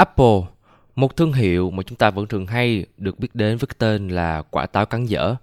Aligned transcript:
Apple, 0.00 0.40
một 0.96 1.16
thương 1.16 1.32
hiệu 1.32 1.70
mà 1.70 1.82
chúng 1.82 1.98
ta 1.98 2.10
vẫn 2.10 2.26
thường 2.26 2.46
hay 2.46 2.86
được 2.96 3.18
biết 3.18 3.34
đến 3.34 3.56
với 3.56 3.68
tên 3.78 4.08
là 4.08 4.42
quả 4.50 4.66
táo 4.66 4.86
cắn 4.86 5.06
dở. 5.06 5.34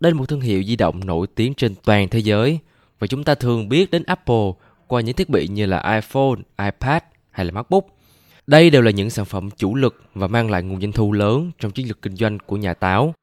Đây 0.00 0.12
là 0.12 0.18
một 0.18 0.28
thương 0.28 0.40
hiệu 0.40 0.62
di 0.62 0.76
động 0.76 1.06
nổi 1.06 1.26
tiếng 1.34 1.54
trên 1.54 1.74
toàn 1.84 2.08
thế 2.08 2.18
giới 2.18 2.58
và 2.98 3.06
chúng 3.06 3.24
ta 3.24 3.34
thường 3.34 3.68
biết 3.68 3.90
đến 3.90 4.02
Apple 4.06 4.50
qua 4.86 5.00
những 5.00 5.16
thiết 5.16 5.28
bị 5.28 5.48
như 5.48 5.66
là 5.66 5.94
iPhone, 5.94 6.34
iPad 6.58 7.02
hay 7.30 7.46
là 7.46 7.52
MacBook. 7.52 7.86
Đây 8.46 8.70
đều 8.70 8.82
là 8.82 8.90
những 8.90 9.10
sản 9.10 9.24
phẩm 9.24 9.50
chủ 9.56 9.74
lực 9.74 10.02
và 10.14 10.26
mang 10.26 10.50
lại 10.50 10.62
nguồn 10.62 10.80
doanh 10.80 10.92
thu 10.92 11.12
lớn 11.12 11.50
trong 11.58 11.72
chiến 11.72 11.88
lược 11.88 12.02
kinh 12.02 12.16
doanh 12.16 12.38
của 12.38 12.56
nhà 12.56 12.74
táo. 12.74 13.14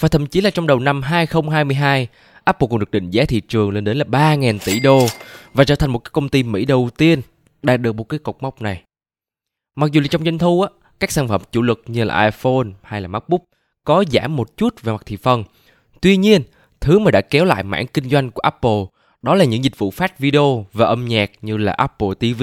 Và 0.00 0.08
thậm 0.08 0.26
chí 0.26 0.40
là 0.40 0.50
trong 0.50 0.66
đầu 0.66 0.78
năm 0.78 1.02
2022, 1.02 2.08
Apple 2.44 2.68
còn 2.70 2.80
được 2.80 2.90
định 2.90 3.10
giá 3.10 3.24
thị 3.24 3.40
trường 3.40 3.70
lên 3.70 3.84
đến 3.84 3.96
là 3.96 4.04
3.000 4.04 4.58
tỷ 4.64 4.80
đô 4.80 5.06
và 5.52 5.64
trở 5.64 5.74
thành 5.74 5.90
một 5.90 5.98
cái 5.98 6.10
công 6.12 6.28
ty 6.28 6.42
Mỹ 6.42 6.64
đầu 6.64 6.88
tiên 6.96 7.22
đạt 7.62 7.80
được 7.80 7.92
một 7.92 8.08
cái 8.08 8.18
cột 8.18 8.36
mốc 8.40 8.62
này. 8.62 8.82
Mặc 9.76 9.92
dù 9.92 10.00
là 10.00 10.06
trong 10.10 10.24
doanh 10.24 10.38
thu 10.38 10.62
á, 10.62 10.68
các 11.00 11.12
sản 11.12 11.28
phẩm 11.28 11.42
chủ 11.52 11.62
lực 11.62 11.82
như 11.86 12.04
là 12.04 12.24
iPhone 12.24 12.66
hay 12.82 13.00
là 13.00 13.08
MacBook 13.08 13.40
có 13.84 14.04
giảm 14.12 14.36
một 14.36 14.56
chút 14.56 14.82
về 14.82 14.92
mặt 14.92 15.02
thị 15.06 15.16
phần. 15.16 15.44
Tuy 16.00 16.16
nhiên, 16.16 16.42
thứ 16.80 16.98
mà 16.98 17.10
đã 17.10 17.20
kéo 17.20 17.44
lại 17.44 17.62
mảng 17.62 17.86
kinh 17.86 18.08
doanh 18.08 18.30
của 18.30 18.40
Apple 18.40 18.84
đó 19.22 19.34
là 19.34 19.44
những 19.44 19.64
dịch 19.64 19.78
vụ 19.78 19.90
phát 19.90 20.18
video 20.18 20.66
và 20.72 20.86
âm 20.86 21.04
nhạc 21.04 21.30
như 21.42 21.56
là 21.56 21.72
Apple 21.72 22.08
TV 22.18 22.42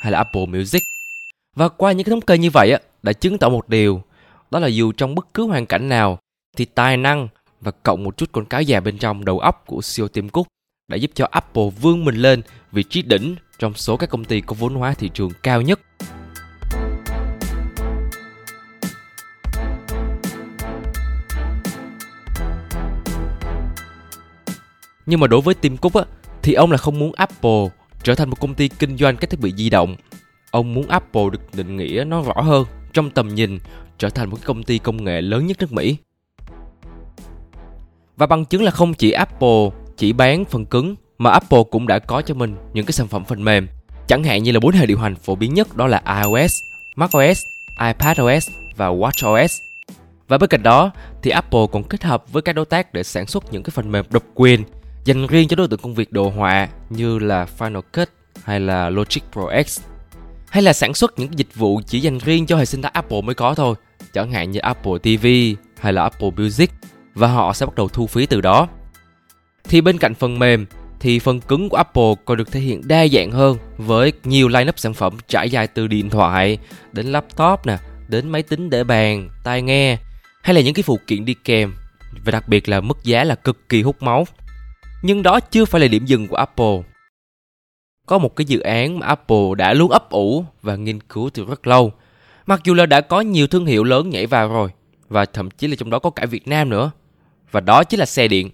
hay 0.00 0.12
là 0.12 0.18
Apple 0.18 0.46
Music. 0.46 0.82
Và 1.56 1.68
qua 1.68 1.92
những 1.92 2.04
cái 2.04 2.10
thống 2.10 2.20
kê 2.20 2.38
như 2.38 2.50
vậy 2.50 2.72
á, 2.72 2.78
đã 3.02 3.12
chứng 3.12 3.38
tỏ 3.38 3.48
một 3.48 3.68
điều, 3.68 4.02
đó 4.50 4.58
là 4.58 4.66
dù 4.66 4.92
trong 4.92 5.14
bất 5.14 5.26
cứ 5.34 5.46
hoàn 5.46 5.66
cảnh 5.66 5.88
nào 5.88 6.18
thì 6.56 6.64
tài 6.64 6.96
năng 6.96 7.28
và 7.60 7.70
cộng 7.70 8.04
một 8.04 8.16
chút 8.16 8.28
con 8.32 8.44
cáo 8.44 8.62
già 8.62 8.80
bên 8.80 8.98
trong 8.98 9.24
đầu 9.24 9.38
óc 9.38 9.64
của 9.66 9.80
CEO 9.96 10.08
Tim 10.08 10.28
Cook 10.28 10.46
đã 10.88 10.96
giúp 10.96 11.10
cho 11.14 11.28
Apple 11.30 11.70
vươn 11.80 12.04
mình 12.04 12.14
lên 12.14 12.42
vị 12.72 12.82
trí 12.82 13.02
đỉnh 13.02 13.36
trong 13.58 13.74
số 13.74 13.96
các 13.96 14.10
công 14.10 14.24
ty 14.24 14.40
có 14.40 14.56
vốn 14.58 14.74
hóa 14.74 14.94
thị 14.94 15.10
trường 15.14 15.30
cao 15.42 15.62
nhất. 15.62 15.80
Nhưng 25.12 25.20
mà 25.20 25.26
đối 25.26 25.40
với 25.40 25.54
Tim 25.54 25.76
Cook 25.76 25.94
á, 25.94 26.02
thì 26.42 26.52
ông 26.52 26.70
là 26.70 26.78
không 26.78 26.98
muốn 26.98 27.12
Apple 27.16 27.68
trở 28.02 28.14
thành 28.14 28.30
một 28.30 28.40
công 28.40 28.54
ty 28.54 28.68
kinh 28.68 28.96
doanh 28.96 29.16
các 29.16 29.30
thiết 29.30 29.40
bị 29.40 29.52
di 29.56 29.70
động. 29.70 29.96
Ông 30.50 30.74
muốn 30.74 30.88
Apple 30.88 31.22
được 31.32 31.40
định 31.54 31.76
nghĩa 31.76 32.04
nó 32.06 32.22
rõ 32.22 32.42
hơn 32.42 32.64
trong 32.92 33.10
tầm 33.10 33.28
nhìn 33.28 33.58
trở 33.98 34.08
thành 34.08 34.30
một 34.30 34.36
công 34.44 34.62
ty 34.62 34.78
công 34.78 35.04
nghệ 35.04 35.20
lớn 35.20 35.46
nhất 35.46 35.56
nước 35.60 35.72
Mỹ. 35.72 35.96
Và 38.16 38.26
bằng 38.26 38.44
chứng 38.44 38.62
là 38.62 38.70
không 38.70 38.94
chỉ 38.94 39.10
Apple 39.10 39.70
chỉ 39.96 40.12
bán 40.12 40.44
phần 40.44 40.66
cứng 40.66 40.94
mà 41.18 41.30
Apple 41.30 41.62
cũng 41.70 41.86
đã 41.86 41.98
có 41.98 42.22
cho 42.22 42.34
mình 42.34 42.56
những 42.72 42.86
cái 42.86 42.92
sản 42.92 43.08
phẩm 43.08 43.24
phần 43.24 43.44
mềm. 43.44 43.68
Chẳng 44.06 44.24
hạn 44.24 44.42
như 44.42 44.52
là 44.52 44.60
bốn 44.60 44.72
hệ 44.72 44.86
điều 44.86 44.98
hành 44.98 45.14
phổ 45.14 45.34
biến 45.34 45.54
nhất 45.54 45.76
đó 45.76 45.86
là 45.86 46.02
iOS, 46.22 46.54
macOS, 46.96 47.42
iPadOS 47.80 48.48
và 48.76 48.88
watchOS. 48.88 49.60
Và 50.28 50.38
bên 50.38 50.50
cạnh 50.50 50.62
đó 50.62 50.90
thì 51.22 51.30
Apple 51.30 51.66
còn 51.72 51.84
kết 51.84 52.02
hợp 52.02 52.32
với 52.32 52.42
các 52.42 52.52
đối 52.52 52.64
tác 52.64 52.94
để 52.94 53.02
sản 53.02 53.26
xuất 53.26 53.52
những 53.52 53.62
cái 53.62 53.70
phần 53.70 53.92
mềm 53.92 54.04
độc 54.10 54.22
quyền 54.34 54.64
dành 55.04 55.26
riêng 55.26 55.48
cho 55.48 55.56
đối 55.56 55.68
tượng 55.68 55.80
công 55.80 55.94
việc 55.94 56.12
đồ 56.12 56.28
họa 56.28 56.68
như 56.90 57.18
là 57.18 57.46
Final 57.58 57.82
Cut 57.82 58.08
hay 58.44 58.60
là 58.60 58.90
Logic 58.90 59.22
Pro 59.32 59.42
X, 59.66 59.80
hay 60.48 60.62
là 60.62 60.72
sản 60.72 60.94
xuất 60.94 61.18
những 61.18 61.38
dịch 61.38 61.54
vụ 61.54 61.80
chỉ 61.86 62.00
dành 62.00 62.18
riêng 62.18 62.46
cho 62.46 62.56
hệ 62.56 62.64
sinh 62.64 62.82
thái 62.82 62.92
Apple 62.94 63.20
mới 63.20 63.34
có 63.34 63.54
thôi, 63.54 63.74
chẳng 64.12 64.32
hạn 64.32 64.50
như 64.50 64.60
Apple 64.60 64.92
TV 65.02 65.26
hay 65.80 65.92
là 65.92 66.02
Apple 66.02 66.30
Music, 66.36 66.70
và 67.14 67.28
họ 67.28 67.52
sẽ 67.52 67.66
bắt 67.66 67.74
đầu 67.74 67.88
thu 67.88 68.06
phí 68.06 68.26
từ 68.26 68.40
đó. 68.40 68.68
Thì 69.64 69.80
bên 69.80 69.98
cạnh 69.98 70.14
phần 70.14 70.38
mềm, 70.38 70.66
thì 71.00 71.18
phần 71.18 71.40
cứng 71.40 71.68
của 71.68 71.76
Apple 71.76 72.14
còn 72.24 72.36
được 72.38 72.52
thể 72.52 72.60
hiện 72.60 72.80
đa 72.84 73.06
dạng 73.06 73.30
hơn 73.30 73.58
với 73.76 74.12
nhiều 74.24 74.48
lineup 74.48 74.78
sản 74.78 74.94
phẩm 74.94 75.16
trải 75.28 75.50
dài 75.50 75.66
từ 75.66 75.86
điện 75.86 76.10
thoại 76.10 76.58
đến 76.92 77.06
laptop 77.06 77.66
nè, 77.66 77.78
đến 78.08 78.30
máy 78.30 78.42
tính 78.42 78.70
để 78.70 78.84
bàn, 78.84 79.28
tai 79.44 79.62
nghe, 79.62 79.98
hay 80.42 80.54
là 80.54 80.60
những 80.60 80.74
cái 80.74 80.82
phụ 80.82 80.98
kiện 81.06 81.24
đi 81.24 81.34
kèm, 81.34 81.74
và 82.24 82.30
đặc 82.32 82.48
biệt 82.48 82.68
là 82.68 82.80
mức 82.80 83.04
giá 83.04 83.24
là 83.24 83.34
cực 83.34 83.68
kỳ 83.68 83.82
hút 83.82 84.02
máu 84.02 84.26
nhưng 85.02 85.22
đó 85.22 85.40
chưa 85.40 85.64
phải 85.64 85.80
là 85.80 85.88
điểm 85.88 86.04
dừng 86.04 86.28
của 86.28 86.36
Apple. 86.36 86.80
Có 88.06 88.18
một 88.18 88.36
cái 88.36 88.44
dự 88.44 88.60
án 88.60 88.98
mà 88.98 89.06
Apple 89.06 89.54
đã 89.56 89.74
luôn 89.74 89.90
ấp 89.90 90.10
ủ 90.10 90.44
và 90.62 90.76
nghiên 90.76 91.00
cứu 91.00 91.30
từ 91.34 91.44
rất 91.44 91.66
lâu. 91.66 91.92
Mặc 92.46 92.60
dù 92.64 92.74
là 92.74 92.86
đã 92.86 93.00
có 93.00 93.20
nhiều 93.20 93.46
thương 93.46 93.66
hiệu 93.66 93.84
lớn 93.84 94.10
nhảy 94.10 94.26
vào 94.26 94.48
rồi, 94.48 94.70
và 95.08 95.24
thậm 95.24 95.50
chí 95.50 95.66
là 95.66 95.76
trong 95.78 95.90
đó 95.90 95.98
có 95.98 96.10
cả 96.10 96.26
Việt 96.26 96.48
Nam 96.48 96.68
nữa. 96.68 96.90
Và 97.50 97.60
đó 97.60 97.84
chính 97.84 98.00
là 98.00 98.06
xe 98.06 98.28
điện. 98.28 98.50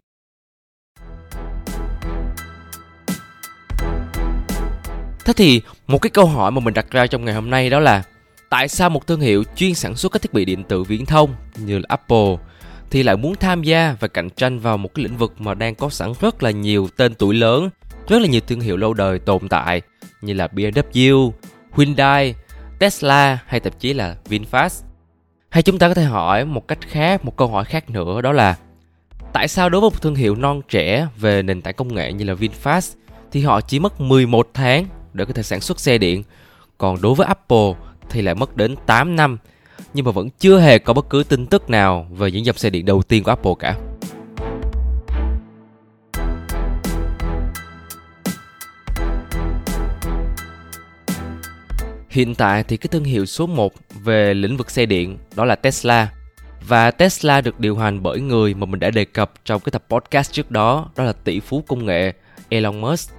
Thế 5.25 5.33
thì, 5.37 5.61
một 5.87 5.99
cái 6.03 6.11
câu 6.11 6.27
hỏi 6.27 6.51
mà 6.51 6.61
mình 6.61 6.75
đặt 6.75 6.91
ra 6.91 7.07
trong 7.07 7.25
ngày 7.25 7.35
hôm 7.35 7.51
nay 7.51 7.71
đó 7.71 7.81
là, 7.81 8.03
tại 8.51 8.69
sao 8.69 8.91
một 8.91 9.07
thương 9.07 9.21
hiệu 9.21 9.45
chuyên 9.57 9.75
sản 9.75 9.97
xuất 9.97 10.13
các 10.13 10.23
thiết 10.23 10.33
bị 10.33 10.45
điện 10.45 10.65
tử 10.65 10.83
viễn 10.83 11.07
thông 11.07 11.35
như 11.57 11.79
là 11.79 11.85
Apple 11.89 12.37
thì 12.91 13.03
lại 13.03 13.17
muốn 13.17 13.35
tham 13.35 13.63
gia 13.63 13.97
và 14.01 14.09
cạnh 14.09 14.31
tranh 14.31 14.59
vào 14.59 14.79
một 14.79 14.95
cái 14.95 15.05
lĩnh 15.05 15.17
vực 15.17 15.35
mà 15.39 15.55
đang 15.55 15.75
có 15.75 15.89
sẵn 15.89 16.13
rất 16.21 16.43
là 16.43 16.51
nhiều 16.51 16.89
tên 16.97 17.15
tuổi 17.15 17.35
lớn, 17.35 17.71
rất 18.09 18.23
là 18.23 18.29
nhiều 18.29 18.41
thương 18.41 18.61
hiệu 18.61 18.77
lâu 18.77 18.95
đời 18.95 19.19
tồn 19.19 19.49
tại 19.49 19.83
như 20.21 20.33
là 20.33 20.47
BMW, 20.47 21.31
Hyundai, 21.77 22.35
Tesla 22.79 23.39
hay 23.47 23.61
thậm 23.61 23.73
chí 23.79 23.93
là 23.93 24.17
VinFast. 24.29 24.83
Hay 25.49 25.63
chúng 25.63 25.79
ta 25.79 25.89
có 25.89 25.95
thể 25.95 26.05
hỏi 26.05 26.45
một 26.45 26.69
cách 26.69 26.79
khác, 26.81 27.25
một 27.25 27.37
câu 27.37 27.49
hỏi 27.49 27.65
khác 27.65 27.91
nữa 27.91 28.21
đó 28.21 28.33
là 28.33 28.57
tại 29.33 29.49
sao 29.49 29.69
đối 29.69 29.81
với 29.81 29.91
một 29.91 30.03
thương 30.03 30.15
hiệu 30.15 30.35
non 30.35 30.61
trẻ 30.69 31.07
về 31.17 31.43
nền 31.43 31.63
tảng 31.63 31.75
công 31.75 31.95
nghệ 31.95 32.13
như 32.13 32.25
là 32.25 32.35
VinFast 32.35 32.95
thì 33.33 33.43
họ 33.43 33.61
chỉ 33.61 33.79
mất 33.79 34.01
11 34.01 34.49
tháng 34.55 34.87
để 35.13 35.25
có 35.25 35.33
thể 35.33 35.43
sản 35.43 35.61
xuất 35.61 35.81
xe 35.81 35.99
điện, 35.99 36.23
còn 36.79 37.03
đối 37.03 37.15
với 37.15 37.27
Apple 37.27 37.73
thì 38.11 38.23
lại 38.23 38.35
mất 38.35 38.57
đến 38.57 38.77
8 38.87 39.17
năm 39.17 39.39
nhưng 39.95 40.05
mà 40.05 40.11
vẫn 40.11 40.29
chưa 40.39 40.61
hề 40.61 40.79
có 40.79 40.93
bất 40.93 41.11
cứ 41.11 41.25
tin 41.29 41.47
tức 41.47 41.71
nào 41.71 42.07
về 42.11 42.31
những 42.31 42.45
dòng 42.45 42.57
xe 42.57 42.71
điện 42.71 42.85
đầu 42.85 43.03
tiên 43.03 43.25
của 43.25 43.31
Apple 43.31 43.53
cả. 43.59 43.77
Hiện 52.09 52.35
tại 52.35 52.65
thì 52.65 52.77
cái 52.77 52.89
thương 52.89 53.05
hiệu 53.05 53.27
số 53.27 53.47
1 53.47 53.73
về 54.05 54.35
lĩnh 54.35 54.57
vực 54.57 54.71
xe 54.71 54.87
điện 54.87 55.19
đó 55.35 55.45
là 55.45 55.55
Tesla. 55.55 56.09
Và 56.69 56.91
Tesla 56.91 57.41
được 57.41 57.61
điều 57.61 57.77
hành 57.77 58.03
bởi 58.03 58.21
người 58.21 58.55
mà 58.55 58.67
mình 58.67 58.81
đã 58.81 58.91
đề 58.91 59.05
cập 59.05 59.33
trong 59.45 59.61
cái 59.61 59.71
tập 59.71 59.85
podcast 59.89 60.33
trước 60.33 60.51
đó, 60.51 60.91
đó 60.97 61.05
là 61.05 61.13
tỷ 61.13 61.41
phú 61.41 61.65
công 61.69 61.87
nghệ 61.87 62.13
Elon 62.49 62.81
Musk. 62.81 63.13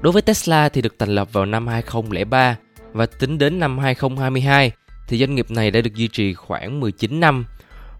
Đối 0.00 0.12
với 0.12 0.22
Tesla 0.22 0.68
thì 0.68 0.82
được 0.82 0.94
thành 0.98 1.08
lập 1.08 1.32
vào 1.32 1.46
năm 1.46 1.66
2003 1.66 2.56
và 2.92 3.06
tính 3.06 3.38
đến 3.38 3.58
năm 3.58 3.78
2022 3.78 4.72
thì 5.08 5.18
doanh 5.18 5.34
nghiệp 5.34 5.50
này 5.50 5.70
đã 5.70 5.80
được 5.80 5.94
duy 5.94 6.08
trì 6.08 6.34
khoảng 6.34 6.80
19 6.80 7.20
năm. 7.20 7.44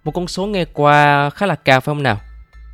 Một 0.05 0.13
con 0.13 0.29
số 0.29 0.47
nghe 0.47 0.65
qua 0.65 1.31
khá 1.31 1.47
là 1.47 1.55
cao 1.55 1.81
phải 1.81 1.95
không 1.95 2.03
nào? 2.03 2.21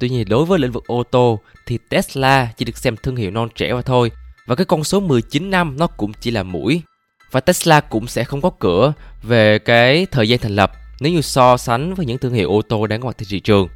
Tuy 0.00 0.08
nhiên 0.08 0.28
đối 0.28 0.44
với 0.44 0.58
lĩnh 0.58 0.72
vực 0.72 0.86
ô 0.86 1.02
tô 1.02 1.40
thì 1.66 1.78
Tesla 1.88 2.48
chỉ 2.56 2.64
được 2.64 2.78
xem 2.78 2.96
thương 2.96 3.16
hiệu 3.16 3.30
non 3.30 3.48
trẻ 3.54 3.72
mà 3.72 3.82
thôi. 3.82 4.10
Và 4.46 4.54
cái 4.54 4.64
con 4.64 4.84
số 4.84 5.00
19 5.00 5.50
năm 5.50 5.76
nó 5.78 5.86
cũng 5.86 6.12
chỉ 6.20 6.30
là 6.30 6.42
mũi. 6.42 6.82
Và 7.30 7.40
Tesla 7.40 7.80
cũng 7.80 8.06
sẽ 8.06 8.24
không 8.24 8.40
có 8.40 8.50
cửa 8.58 8.92
về 9.22 9.58
cái 9.58 10.06
thời 10.10 10.28
gian 10.28 10.38
thành 10.38 10.56
lập 10.56 10.72
nếu 11.00 11.12
như 11.12 11.20
so 11.20 11.56
sánh 11.56 11.94
với 11.94 12.06
những 12.06 12.18
thương 12.18 12.34
hiệu 12.34 12.50
ô 12.50 12.62
tô 12.62 12.86
đang 12.86 13.00
có 13.00 13.06
mặt 13.06 13.18
trên 13.18 13.28
thị 13.30 13.40
trường. 13.40 13.68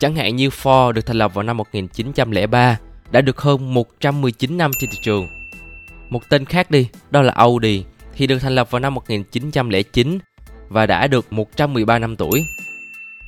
Chẳng 0.00 0.16
hạn 0.16 0.36
như 0.36 0.48
Ford 0.48 0.92
được 0.92 1.06
thành 1.06 1.18
lập 1.18 1.34
vào 1.34 1.42
năm 1.42 1.56
1903 1.56 2.78
đã 3.10 3.20
được 3.20 3.40
hơn 3.40 3.74
119 3.74 4.56
năm 4.56 4.70
trên 4.80 4.90
thị 4.90 4.98
trường. 5.02 5.28
Một 6.10 6.22
tên 6.28 6.44
khác 6.44 6.70
đi, 6.70 6.88
đó 7.10 7.22
là 7.22 7.32
Audi 7.32 7.84
thì 8.16 8.26
được 8.26 8.38
thành 8.38 8.54
lập 8.54 8.70
vào 8.70 8.80
năm 8.80 8.94
1909 8.94 10.18
và 10.68 10.86
đã 10.86 11.06
được 11.06 11.32
113 11.32 11.98
năm 11.98 12.16
tuổi. 12.16 12.46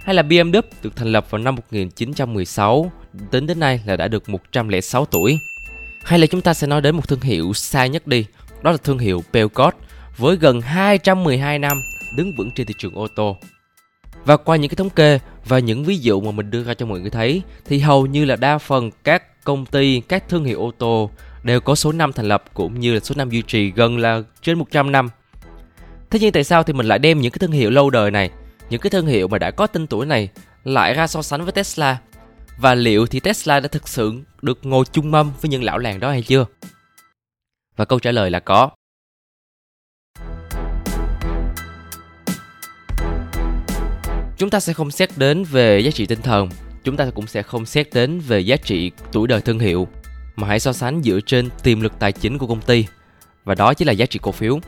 Hay 0.04 0.14
là 0.14 0.22
BMW 0.22 0.62
được 0.82 0.96
thành 0.96 1.12
lập 1.12 1.30
vào 1.30 1.38
năm 1.38 1.54
1916, 1.54 2.92
tính 3.30 3.46
đến 3.46 3.60
nay 3.60 3.80
là 3.86 3.96
đã 3.96 4.08
được 4.08 4.28
106 4.28 5.04
tuổi. 5.04 5.38
Hay 6.04 6.18
là 6.18 6.26
chúng 6.26 6.40
ta 6.40 6.54
sẽ 6.54 6.66
nói 6.66 6.80
đến 6.80 6.96
một 6.96 7.08
thương 7.08 7.20
hiệu 7.20 7.52
xa 7.52 7.86
nhất 7.86 8.06
đi, 8.06 8.26
đó 8.62 8.70
là 8.70 8.76
thương 8.76 8.98
hiệu 8.98 9.22
Peugeot 9.32 9.74
với 10.16 10.36
gần 10.36 10.60
212 10.60 11.58
năm 11.58 11.82
đứng 12.16 12.32
vững 12.36 12.50
trên 12.50 12.66
thị 12.66 12.74
trường 12.78 12.94
ô 12.94 13.06
tô. 13.16 13.36
Và 14.24 14.36
qua 14.36 14.56
những 14.56 14.68
cái 14.68 14.76
thống 14.76 14.90
kê 14.90 15.18
và 15.44 15.58
những 15.58 15.84
ví 15.84 15.98
dụ 15.98 16.20
mà 16.20 16.30
mình 16.30 16.50
đưa 16.50 16.64
ra 16.64 16.74
cho 16.74 16.86
mọi 16.86 17.00
người 17.00 17.10
thấy 17.10 17.42
thì 17.64 17.78
hầu 17.78 18.06
như 18.06 18.24
là 18.24 18.36
đa 18.36 18.58
phần 18.58 18.90
các 19.04 19.44
công 19.44 19.66
ty, 19.66 20.00
các 20.00 20.28
thương 20.28 20.44
hiệu 20.44 20.60
ô 20.60 20.72
tô 20.78 21.10
đều 21.48 21.60
có 21.60 21.74
số 21.74 21.92
năm 21.92 22.12
thành 22.12 22.28
lập 22.28 22.44
cũng 22.54 22.80
như 22.80 22.94
là 22.94 23.00
số 23.00 23.14
năm 23.18 23.30
duy 23.30 23.42
trì 23.42 23.70
gần 23.70 23.98
là 23.98 24.22
trên 24.42 24.58
100 24.58 24.92
năm. 24.92 25.08
Thế 26.10 26.18
nhưng 26.22 26.32
tại 26.32 26.44
sao 26.44 26.62
thì 26.62 26.72
mình 26.72 26.86
lại 26.86 26.98
đem 26.98 27.20
những 27.20 27.32
cái 27.32 27.38
thương 27.38 27.52
hiệu 27.52 27.70
lâu 27.70 27.90
đời 27.90 28.10
này, 28.10 28.30
những 28.70 28.80
cái 28.80 28.90
thương 28.90 29.06
hiệu 29.06 29.28
mà 29.28 29.38
đã 29.38 29.50
có 29.50 29.66
tên 29.66 29.86
tuổi 29.86 30.06
này 30.06 30.28
lại 30.64 30.94
ra 30.94 31.06
so 31.06 31.22
sánh 31.22 31.42
với 31.42 31.52
Tesla? 31.52 31.98
Và 32.58 32.74
liệu 32.74 33.06
thì 33.06 33.20
Tesla 33.20 33.60
đã 33.60 33.68
thực 33.68 33.88
sự 33.88 34.12
được 34.42 34.58
ngồi 34.62 34.84
chung 34.92 35.10
mâm 35.10 35.32
với 35.40 35.48
những 35.48 35.64
lão 35.64 35.78
làng 35.78 36.00
đó 36.00 36.10
hay 36.10 36.22
chưa? 36.22 36.46
Và 37.76 37.84
câu 37.84 37.98
trả 37.98 38.10
lời 38.10 38.30
là 38.30 38.40
có. 38.40 38.70
Chúng 44.36 44.50
ta 44.50 44.60
sẽ 44.60 44.72
không 44.72 44.90
xét 44.90 45.10
đến 45.16 45.44
về 45.44 45.80
giá 45.80 45.90
trị 45.90 46.06
tinh 46.06 46.22
thần, 46.22 46.48
chúng 46.84 46.96
ta 46.96 47.10
cũng 47.14 47.26
sẽ 47.26 47.42
không 47.42 47.66
xét 47.66 47.88
đến 47.92 48.20
về 48.20 48.40
giá 48.40 48.56
trị 48.56 48.90
tuổi 49.12 49.28
đời 49.28 49.40
thương 49.40 49.58
hiệu, 49.58 49.88
mà 50.38 50.48
hãy 50.48 50.60
so 50.60 50.72
sánh 50.72 51.02
dựa 51.02 51.20
trên 51.26 51.48
tiềm 51.62 51.80
lực 51.80 51.92
tài 51.98 52.12
chính 52.12 52.38
của 52.38 52.46
công 52.46 52.60
ty. 52.60 52.86
Và 53.44 53.54
đó 53.54 53.74
chính 53.74 53.88
là 53.88 53.92
giá 53.92 54.06
trị 54.06 54.18
cổ 54.22 54.32
phiếu. 54.32 54.58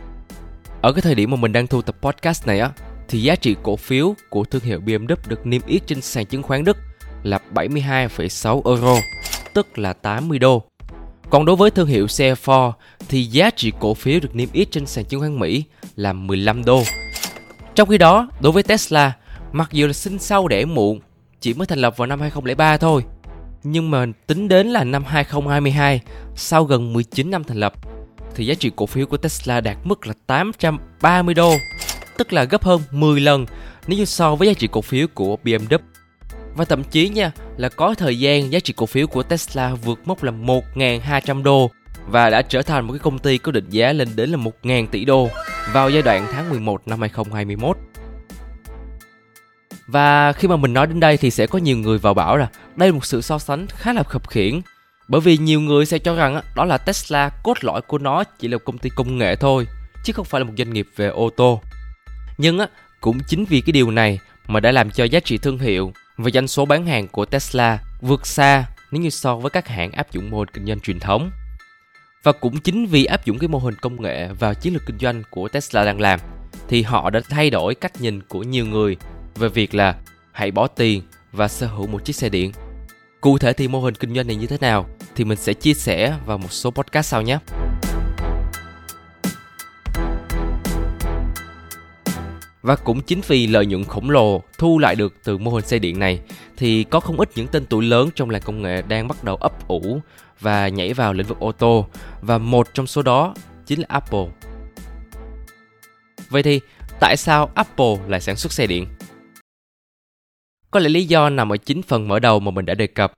Ở 0.80 0.92
cái 0.92 1.02
thời 1.02 1.14
điểm 1.14 1.30
mà 1.30 1.36
mình 1.36 1.52
đang 1.52 1.66
thu 1.66 1.82
tập 1.82 1.96
podcast 2.02 2.46
này 2.46 2.60
á, 2.60 2.70
thì 3.08 3.22
giá 3.22 3.36
trị 3.36 3.56
cổ 3.62 3.76
phiếu 3.76 4.14
của 4.30 4.44
thương 4.44 4.62
hiệu 4.62 4.80
BMW 4.80 5.16
được 5.28 5.46
niêm 5.46 5.62
yết 5.66 5.86
trên 5.86 6.00
sàn 6.00 6.26
chứng 6.26 6.42
khoán 6.42 6.64
Đức 6.64 6.76
là 7.22 7.38
72,6 7.54 8.62
euro, 8.64 8.96
tức 9.54 9.78
là 9.78 9.92
80 9.92 10.38
đô. 10.38 10.62
Còn 11.30 11.44
đối 11.44 11.56
với 11.56 11.70
thương 11.70 11.88
hiệu 11.88 12.08
xe 12.08 12.34
Ford 12.34 12.72
thì 13.08 13.24
giá 13.24 13.50
trị 13.50 13.72
cổ 13.80 13.94
phiếu 13.94 14.20
được 14.20 14.34
niêm 14.34 14.48
yết 14.52 14.70
trên 14.70 14.86
sàn 14.86 15.04
chứng 15.04 15.20
khoán 15.20 15.38
Mỹ 15.38 15.64
là 15.96 16.12
15 16.12 16.64
đô. 16.64 16.82
Trong 17.74 17.88
khi 17.88 17.98
đó, 17.98 18.30
đối 18.40 18.52
với 18.52 18.62
Tesla, 18.62 19.12
mặc 19.52 19.68
dù 19.72 19.86
là 19.86 19.92
sinh 19.92 20.18
sau 20.18 20.48
đẻ 20.48 20.64
muộn, 20.64 21.00
chỉ 21.40 21.54
mới 21.54 21.66
thành 21.66 21.78
lập 21.78 21.96
vào 21.96 22.06
năm 22.06 22.20
2003 22.20 22.76
thôi, 22.76 23.04
nhưng 23.64 23.90
mà 23.90 24.06
tính 24.26 24.48
đến 24.48 24.66
là 24.66 24.84
năm 24.84 25.04
2022, 25.04 26.00
sau 26.36 26.64
gần 26.64 26.92
19 26.92 27.30
năm 27.30 27.44
thành 27.44 27.56
lập, 27.56 27.74
thì 28.34 28.46
giá 28.46 28.54
trị 28.54 28.70
cổ 28.76 28.86
phiếu 28.86 29.06
của 29.06 29.16
Tesla 29.16 29.60
đạt 29.60 29.76
mức 29.84 30.06
là 30.06 30.14
830 30.26 31.34
đô, 31.34 31.54
tức 32.18 32.32
là 32.32 32.44
gấp 32.44 32.64
hơn 32.64 32.80
10 32.90 33.20
lần 33.20 33.46
nếu 33.86 33.98
như 33.98 34.04
so 34.04 34.34
với 34.34 34.48
giá 34.48 34.54
trị 34.54 34.68
cổ 34.72 34.80
phiếu 34.80 35.06
của 35.14 35.36
BMW. 35.44 35.78
Và 36.56 36.64
thậm 36.64 36.84
chí 36.84 37.08
nha, 37.08 37.32
là 37.56 37.68
có 37.68 37.94
thời 37.94 38.18
gian 38.18 38.52
giá 38.52 38.60
trị 38.60 38.74
cổ 38.76 38.86
phiếu 38.86 39.06
của 39.06 39.22
Tesla 39.22 39.74
vượt 39.74 39.98
mốc 40.04 40.22
là 40.22 40.32
1.200 40.32 41.42
đô 41.42 41.70
và 42.06 42.30
đã 42.30 42.42
trở 42.42 42.62
thành 42.62 42.86
một 42.86 42.92
cái 42.92 42.98
công 42.98 43.18
ty 43.18 43.38
có 43.38 43.52
định 43.52 43.70
giá 43.70 43.92
lên 43.92 44.08
đến 44.16 44.30
là 44.30 44.38
1.000 44.38 44.86
tỷ 44.86 45.04
đô 45.04 45.28
vào 45.72 45.90
giai 45.90 46.02
đoạn 46.02 46.26
tháng 46.32 46.50
11 46.50 46.88
năm 46.88 47.00
2021. 47.00 47.76
Và 49.92 50.32
khi 50.32 50.48
mà 50.48 50.56
mình 50.56 50.72
nói 50.72 50.86
đến 50.86 51.00
đây 51.00 51.16
thì 51.16 51.30
sẽ 51.30 51.46
có 51.46 51.58
nhiều 51.58 51.76
người 51.76 51.98
vào 51.98 52.14
bảo 52.14 52.36
là 52.36 52.48
đây 52.76 52.88
là 52.88 52.94
một 52.94 53.04
sự 53.04 53.20
so 53.20 53.38
sánh 53.38 53.66
khá 53.66 53.92
là 53.92 54.02
khập 54.02 54.28
khiển 54.28 54.60
bởi 55.08 55.20
vì 55.20 55.38
nhiều 55.38 55.60
người 55.60 55.86
sẽ 55.86 55.98
cho 55.98 56.14
rằng 56.14 56.40
đó 56.54 56.64
là 56.64 56.78
Tesla 56.78 57.28
cốt 57.28 57.64
lõi 57.64 57.82
của 57.82 57.98
nó 57.98 58.24
chỉ 58.24 58.48
là 58.48 58.56
một 58.56 58.64
công 58.64 58.78
ty 58.78 58.90
công 58.90 59.18
nghệ 59.18 59.36
thôi, 59.36 59.66
chứ 60.04 60.12
không 60.12 60.24
phải 60.24 60.40
là 60.40 60.44
một 60.44 60.52
doanh 60.58 60.72
nghiệp 60.72 60.86
về 60.96 61.06
ô 61.06 61.30
tô. 61.30 61.60
Nhưng 62.38 62.58
cũng 63.00 63.18
chính 63.28 63.44
vì 63.44 63.60
cái 63.60 63.72
điều 63.72 63.90
này 63.90 64.18
mà 64.46 64.60
đã 64.60 64.72
làm 64.72 64.90
cho 64.90 65.04
giá 65.04 65.20
trị 65.20 65.38
thương 65.38 65.58
hiệu 65.58 65.92
và 66.16 66.30
doanh 66.30 66.48
số 66.48 66.64
bán 66.64 66.86
hàng 66.86 67.08
của 67.08 67.24
Tesla 67.24 67.78
vượt 68.00 68.26
xa 68.26 68.64
nếu 68.90 69.02
như 69.02 69.10
so 69.10 69.36
với 69.36 69.50
các 69.50 69.68
hãng 69.68 69.92
áp 69.92 70.12
dụng 70.12 70.30
mô 70.30 70.38
hình 70.38 70.48
kinh 70.52 70.66
doanh 70.66 70.80
truyền 70.80 71.00
thống. 71.00 71.30
Và 72.22 72.32
cũng 72.32 72.60
chính 72.60 72.86
vì 72.86 73.04
áp 73.04 73.24
dụng 73.24 73.38
cái 73.38 73.48
mô 73.48 73.58
hình 73.58 73.74
công 73.74 74.02
nghệ 74.02 74.28
vào 74.28 74.54
chiến 74.54 74.72
lược 74.72 74.86
kinh 74.86 74.98
doanh 74.98 75.22
của 75.30 75.48
Tesla 75.48 75.84
đang 75.84 76.00
làm 76.00 76.20
thì 76.68 76.82
họ 76.82 77.10
đã 77.10 77.20
thay 77.30 77.50
đổi 77.50 77.74
cách 77.74 78.00
nhìn 78.00 78.22
của 78.22 78.42
nhiều 78.42 78.66
người 78.66 78.96
về 79.34 79.48
việc 79.48 79.74
là 79.74 79.96
hãy 80.32 80.50
bỏ 80.50 80.66
tiền 80.66 81.02
và 81.32 81.48
sở 81.48 81.66
hữu 81.66 81.86
một 81.86 82.04
chiếc 82.04 82.16
xe 82.16 82.28
điện. 82.28 82.52
Cụ 83.20 83.38
thể 83.38 83.52
thì 83.52 83.68
mô 83.68 83.80
hình 83.80 83.94
kinh 83.94 84.14
doanh 84.14 84.26
này 84.26 84.36
như 84.36 84.46
thế 84.46 84.58
nào 84.60 84.86
thì 85.14 85.24
mình 85.24 85.38
sẽ 85.38 85.54
chia 85.54 85.74
sẻ 85.74 86.16
vào 86.26 86.38
một 86.38 86.52
số 86.52 86.70
podcast 86.70 87.06
sau 87.08 87.22
nhé. 87.22 87.38
Và 92.62 92.76
cũng 92.76 93.00
chính 93.00 93.20
vì 93.26 93.46
lợi 93.46 93.66
nhuận 93.66 93.84
khổng 93.84 94.10
lồ 94.10 94.42
thu 94.58 94.78
lại 94.78 94.94
được 94.94 95.14
từ 95.24 95.38
mô 95.38 95.50
hình 95.50 95.66
xe 95.66 95.78
điện 95.78 95.98
này, 95.98 96.20
thì 96.56 96.84
có 96.84 97.00
không 97.00 97.20
ít 97.20 97.30
những 97.34 97.46
tên 97.48 97.66
tuổi 97.66 97.84
lớn 97.84 98.08
trong 98.14 98.30
làng 98.30 98.42
công 98.44 98.62
nghệ 98.62 98.82
đang 98.82 99.08
bắt 99.08 99.24
đầu 99.24 99.36
ấp 99.36 99.68
ủ 99.68 100.00
và 100.40 100.68
nhảy 100.68 100.92
vào 100.92 101.12
lĩnh 101.12 101.26
vực 101.26 101.38
ô 101.38 101.52
tô, 101.52 101.86
và 102.20 102.38
một 102.38 102.68
trong 102.74 102.86
số 102.86 103.02
đó 103.02 103.34
chính 103.66 103.80
là 103.80 103.86
Apple. 103.88 104.26
Vậy 106.28 106.42
thì 106.42 106.60
tại 107.00 107.16
sao 107.16 107.50
Apple 107.54 107.96
lại 108.08 108.20
sản 108.20 108.36
xuất 108.36 108.52
xe 108.52 108.66
điện? 108.66 108.86
Có 110.70 110.80
lẽ 110.80 110.88
lý 110.88 111.04
do 111.04 111.30
nằm 111.30 111.52
ở 111.52 111.56
chính 111.56 111.82
phần 111.82 112.08
mở 112.08 112.18
đầu 112.18 112.40
mà 112.40 112.50
mình 112.50 112.66
đã 112.66 112.74
đề 112.74 112.86
cập. 112.86 113.12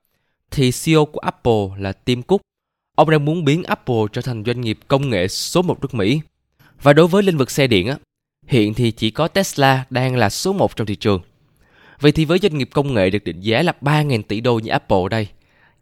Thì 0.51 0.71
CEO 0.85 1.05
của 1.05 1.21
Apple 1.21 1.69
là 1.79 1.93
Tim 1.93 2.23
Cook. 2.23 2.41
Ông 2.97 3.11
đang 3.11 3.25
muốn 3.25 3.45
biến 3.45 3.63
Apple 3.63 4.03
trở 4.13 4.21
thành 4.23 4.45
doanh 4.45 4.61
nghiệp 4.61 4.79
công 4.89 5.11
nghệ 5.11 5.29
số 5.29 5.63
một 5.63 5.81
nước 5.81 5.95
Mỹ. 5.95 6.21
Và 6.83 6.93
đối 6.93 7.07
với 7.07 7.23
lĩnh 7.23 7.39
vực 7.39 7.51
xe 7.51 7.67
điện 7.67 7.89
á, 7.89 7.97
hiện 8.47 8.75
thì 8.75 8.91
chỉ 8.91 9.11
có 9.11 9.29
Tesla 9.29 9.85
đang 9.91 10.17
là 10.17 10.31
số 10.31 10.53
một 10.53 10.77
trong 10.77 10.87
thị 10.87 10.97
trường. 10.97 11.21
Vậy 12.01 12.13
thì 12.13 12.25
với 12.25 12.39
doanh 12.39 12.59
nghiệp 12.59 12.69
công 12.73 12.95
nghệ 12.95 13.11
được 13.11 13.25
định 13.25 13.41
giá 13.41 13.63
là 13.63 13.73
3.000 13.81 14.23
tỷ 14.23 14.41
đô 14.41 14.59
như 14.59 14.71
Apple 14.71 15.09
đây, 15.11 15.29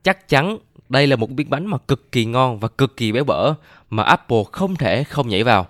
chắc 0.03 0.29
chắn 0.29 0.59
đây 0.89 1.07
là 1.07 1.17
một 1.17 1.31
miếng 1.31 1.51
bánh 1.51 1.67
mà 1.67 1.79
cực 1.79 2.13
kỳ 2.13 2.25
ngon 2.25 2.59
và 2.61 2.69
cực 2.69 2.97
kỳ 2.97 3.13
béo 3.13 3.25
bở 3.25 3.55
mà 3.91 4.03
Apple 4.03 4.43
không 4.53 4.77
thể 4.77 5.05
không 5.05 5.29
nhảy 5.29 5.45
vào. 5.45 5.69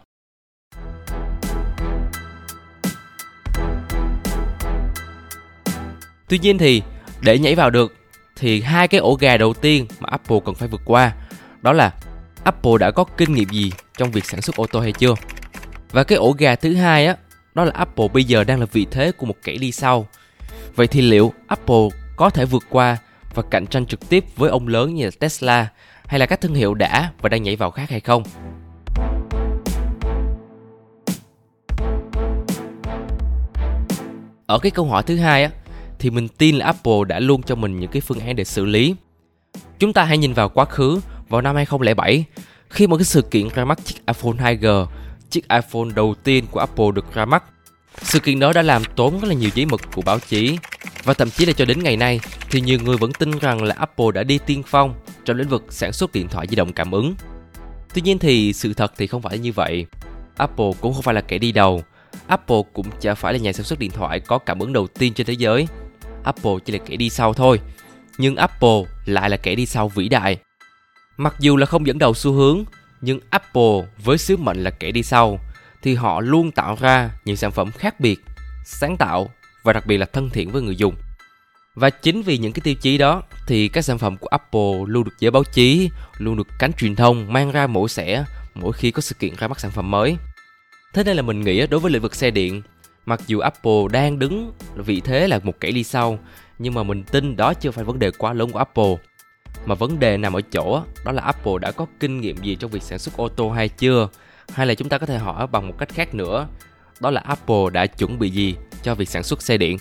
Tuy 6.30 6.38
nhiên 6.38 6.58
thì, 6.58 6.82
để 7.20 7.38
nhảy 7.38 7.54
vào 7.54 7.70
được, 7.70 7.94
thì 8.36 8.60
hai 8.60 8.88
cái 8.88 9.00
ổ 9.00 9.14
gà 9.14 9.36
đầu 9.36 9.54
tiên 9.54 9.86
mà 10.00 10.08
Apple 10.10 10.38
cần 10.44 10.54
phải 10.54 10.68
vượt 10.68 10.80
qua, 10.84 11.12
đó 11.62 11.72
là 11.72 11.92
Apple 12.44 12.72
đã 12.80 12.90
có 12.90 13.04
kinh 13.16 13.34
nghiệm 13.34 13.48
gì 13.48 13.72
trong 13.98 14.10
việc 14.10 14.24
sản 14.24 14.42
xuất 14.42 14.56
ô 14.56 14.66
tô 14.66 14.80
hay 14.80 14.92
chưa. 14.92 15.14
Và 15.90 16.04
cái 16.04 16.18
ổ 16.18 16.34
gà 16.38 16.54
thứ 16.54 16.74
hai 16.74 17.06
á, 17.06 17.16
đó 17.54 17.64
là 17.64 17.72
Apple 17.74 18.08
bây 18.08 18.24
giờ 18.24 18.44
đang 18.44 18.60
là 18.60 18.66
vị 18.72 18.86
thế 18.90 19.12
của 19.12 19.26
một 19.26 19.34
kẻ 19.44 19.56
đi 19.56 19.72
sau. 19.72 20.06
Vậy 20.74 20.86
thì 20.86 21.00
liệu 21.00 21.32
Apple 21.46 21.88
có 22.16 22.30
thể 22.30 22.44
vượt 22.44 22.64
qua 22.70 22.96
và 23.34 23.42
cạnh 23.50 23.66
tranh 23.66 23.86
trực 23.86 24.08
tiếp 24.08 24.24
với 24.36 24.50
ông 24.50 24.68
lớn 24.68 24.94
như 24.94 25.04
là 25.04 25.10
Tesla 25.18 25.68
hay 26.06 26.20
là 26.20 26.26
các 26.26 26.40
thương 26.40 26.54
hiệu 26.54 26.74
đã 26.74 27.12
và 27.20 27.28
đang 27.28 27.42
nhảy 27.42 27.56
vào 27.56 27.70
khác 27.70 27.90
hay 27.90 28.00
không? 28.00 28.22
Ở 34.46 34.58
cái 34.58 34.70
câu 34.70 34.84
hỏi 34.84 35.02
thứ 35.02 35.16
hai 35.16 35.44
á 35.44 35.50
thì 36.00 36.10
mình 36.10 36.28
tin 36.28 36.56
là 36.56 36.66
Apple 36.66 37.04
đã 37.08 37.20
luôn 37.20 37.42
cho 37.42 37.54
mình 37.54 37.80
những 37.80 37.90
cái 37.90 38.00
phương 38.00 38.20
án 38.20 38.36
để 38.36 38.44
xử 38.44 38.64
lý. 38.64 38.94
Chúng 39.78 39.92
ta 39.92 40.04
hãy 40.04 40.18
nhìn 40.18 40.32
vào 40.32 40.48
quá 40.48 40.64
khứ, 40.64 41.00
vào 41.28 41.40
năm 41.40 41.56
2007, 41.56 42.24
khi 42.68 42.86
một 42.86 42.96
cái 42.96 43.04
sự 43.04 43.22
kiện 43.22 43.48
ra 43.54 43.64
mắt 43.64 43.78
chiếc 43.84 44.06
iPhone 44.06 44.32
2G, 44.32 44.86
chiếc 45.30 45.48
iPhone 45.48 45.94
đầu 45.94 46.14
tiên 46.24 46.44
của 46.50 46.60
Apple 46.60 46.90
được 46.94 47.14
ra 47.14 47.24
mắt. 47.24 47.44
Sự 48.02 48.20
kiện 48.20 48.40
đó 48.40 48.52
đã 48.52 48.62
làm 48.62 48.82
tốn 48.96 49.20
rất 49.20 49.28
là 49.28 49.34
nhiều 49.34 49.50
giấy 49.54 49.66
mực 49.66 49.80
của 49.94 50.02
báo 50.02 50.18
chí 50.18 50.58
và 51.04 51.14
thậm 51.14 51.30
chí 51.30 51.46
là 51.46 51.52
cho 51.52 51.64
đến 51.64 51.82
ngày 51.82 51.96
nay 51.96 52.20
thì 52.50 52.60
nhiều 52.60 52.78
người 52.84 52.96
vẫn 52.96 53.12
tin 53.12 53.30
rằng 53.38 53.62
là 53.62 53.74
Apple 53.78 54.06
đã 54.14 54.22
đi 54.22 54.38
tiên 54.46 54.62
phong 54.66 54.94
trong 55.24 55.36
lĩnh 55.36 55.48
vực 55.48 55.64
sản 55.68 55.92
xuất 55.92 56.12
điện 56.12 56.28
thoại 56.28 56.46
di 56.50 56.56
động 56.56 56.72
cảm 56.72 56.90
ứng. 56.90 57.14
Tuy 57.94 58.02
nhiên 58.02 58.18
thì 58.18 58.52
sự 58.52 58.74
thật 58.74 58.92
thì 58.96 59.06
không 59.06 59.22
phải 59.22 59.38
như 59.38 59.52
vậy. 59.52 59.86
Apple 60.36 60.70
cũng 60.80 60.94
không 60.94 61.02
phải 61.02 61.14
là 61.14 61.20
kẻ 61.20 61.38
đi 61.38 61.52
đầu. 61.52 61.82
Apple 62.26 62.62
cũng 62.72 62.86
chả 63.00 63.14
phải 63.14 63.32
là 63.32 63.38
nhà 63.38 63.52
sản 63.52 63.64
xuất 63.64 63.78
điện 63.78 63.90
thoại 63.90 64.20
có 64.20 64.38
cảm 64.38 64.58
ứng 64.58 64.72
đầu 64.72 64.86
tiên 64.86 65.14
trên 65.14 65.26
thế 65.26 65.32
giới. 65.32 65.66
Apple 66.24 66.52
chỉ 66.64 66.72
là 66.72 66.78
kẻ 66.86 66.96
đi 66.96 67.10
sau 67.10 67.34
thôi. 67.34 67.60
Nhưng 68.18 68.36
Apple 68.36 68.82
lại 69.04 69.30
là 69.30 69.36
kẻ 69.36 69.54
đi 69.54 69.66
sau 69.66 69.88
vĩ 69.88 70.08
đại. 70.08 70.36
Mặc 71.16 71.34
dù 71.38 71.56
là 71.56 71.66
không 71.66 71.86
dẫn 71.86 71.98
đầu 71.98 72.14
xu 72.14 72.32
hướng, 72.32 72.64
nhưng 73.00 73.20
Apple 73.30 73.88
với 74.04 74.18
sứ 74.18 74.36
mệnh 74.36 74.64
là 74.64 74.70
kẻ 74.70 74.90
đi 74.90 75.02
sau 75.02 75.40
thì 75.82 75.94
họ 75.94 76.20
luôn 76.20 76.50
tạo 76.50 76.76
ra 76.80 77.10
những 77.24 77.36
sản 77.36 77.52
phẩm 77.52 77.70
khác 77.70 78.00
biệt, 78.00 78.20
sáng 78.64 78.96
tạo 78.96 79.30
và 79.62 79.72
đặc 79.72 79.86
biệt 79.86 79.96
là 79.98 80.06
thân 80.06 80.30
thiện 80.30 80.50
với 80.50 80.62
người 80.62 80.76
dùng. 80.76 80.94
Và 81.74 81.90
chính 81.90 82.22
vì 82.22 82.38
những 82.38 82.52
cái 82.52 82.60
tiêu 82.64 82.74
chí 82.74 82.98
đó 82.98 83.22
thì 83.46 83.68
các 83.68 83.84
sản 83.84 83.98
phẩm 83.98 84.16
của 84.16 84.28
Apple 84.28 84.72
luôn 84.86 85.04
được 85.04 85.14
giới 85.18 85.30
báo 85.30 85.44
chí, 85.44 85.90
luôn 86.18 86.36
được 86.36 86.48
cánh 86.58 86.72
truyền 86.72 86.96
thông 86.96 87.32
mang 87.32 87.50
ra 87.50 87.66
mổ 87.66 87.88
xẻ 87.88 88.24
mỗi 88.54 88.72
khi 88.72 88.90
có 88.90 89.00
sự 89.00 89.14
kiện 89.14 89.34
ra 89.36 89.48
mắt 89.48 89.60
sản 89.60 89.70
phẩm 89.70 89.90
mới. 89.90 90.16
Thế 90.94 91.04
nên 91.04 91.16
là 91.16 91.22
mình 91.22 91.40
nghĩ 91.40 91.66
đối 91.66 91.80
với 91.80 91.92
lĩnh 91.92 92.02
vực 92.02 92.14
xe 92.14 92.30
điện 92.30 92.62
Mặc 93.06 93.20
dù 93.26 93.38
Apple 93.38 93.82
đang 93.92 94.18
đứng 94.18 94.52
vị 94.76 95.00
thế 95.00 95.28
là 95.28 95.40
một 95.42 95.60
kẻ 95.60 95.70
đi 95.70 95.84
sau, 95.84 96.18
nhưng 96.58 96.74
mà 96.74 96.82
mình 96.82 97.04
tin 97.04 97.36
đó 97.36 97.54
chưa 97.54 97.70
phải 97.70 97.84
vấn 97.84 97.98
đề 97.98 98.10
quá 98.10 98.32
lớn 98.32 98.52
của 98.52 98.58
Apple. 98.58 98.96
Mà 99.66 99.74
vấn 99.74 99.98
đề 99.98 100.16
nằm 100.16 100.32
ở 100.32 100.40
chỗ 100.40 100.82
đó 101.04 101.12
là 101.12 101.22
Apple 101.22 101.52
đã 101.60 101.72
có 101.72 101.86
kinh 102.00 102.20
nghiệm 102.20 102.36
gì 102.36 102.56
trong 102.56 102.70
việc 102.70 102.82
sản 102.82 102.98
xuất 102.98 103.16
ô 103.16 103.28
tô 103.28 103.50
hay 103.50 103.68
chưa? 103.68 104.08
Hay 104.52 104.66
là 104.66 104.74
chúng 104.74 104.88
ta 104.88 104.98
có 104.98 105.06
thể 105.06 105.18
hỏi 105.18 105.46
bằng 105.46 105.68
một 105.68 105.74
cách 105.78 105.88
khác 105.88 106.14
nữa, 106.14 106.48
đó 107.00 107.10
là 107.10 107.20
Apple 107.20 107.70
đã 107.72 107.86
chuẩn 107.86 108.18
bị 108.18 108.30
gì 108.30 108.56
cho 108.82 108.94
việc 108.94 109.08
sản 109.08 109.22
xuất 109.22 109.42
xe 109.42 109.58
điện? 109.58 109.78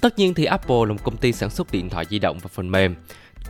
Tất 0.00 0.18
nhiên 0.18 0.34
thì 0.34 0.44
Apple 0.44 0.76
là 0.86 0.92
một 0.92 1.04
công 1.04 1.16
ty 1.16 1.32
sản 1.32 1.50
xuất 1.50 1.72
điện 1.72 1.90
thoại 1.90 2.04
di 2.10 2.18
động 2.18 2.38
và 2.42 2.48
phần 2.52 2.70
mềm. 2.70 2.94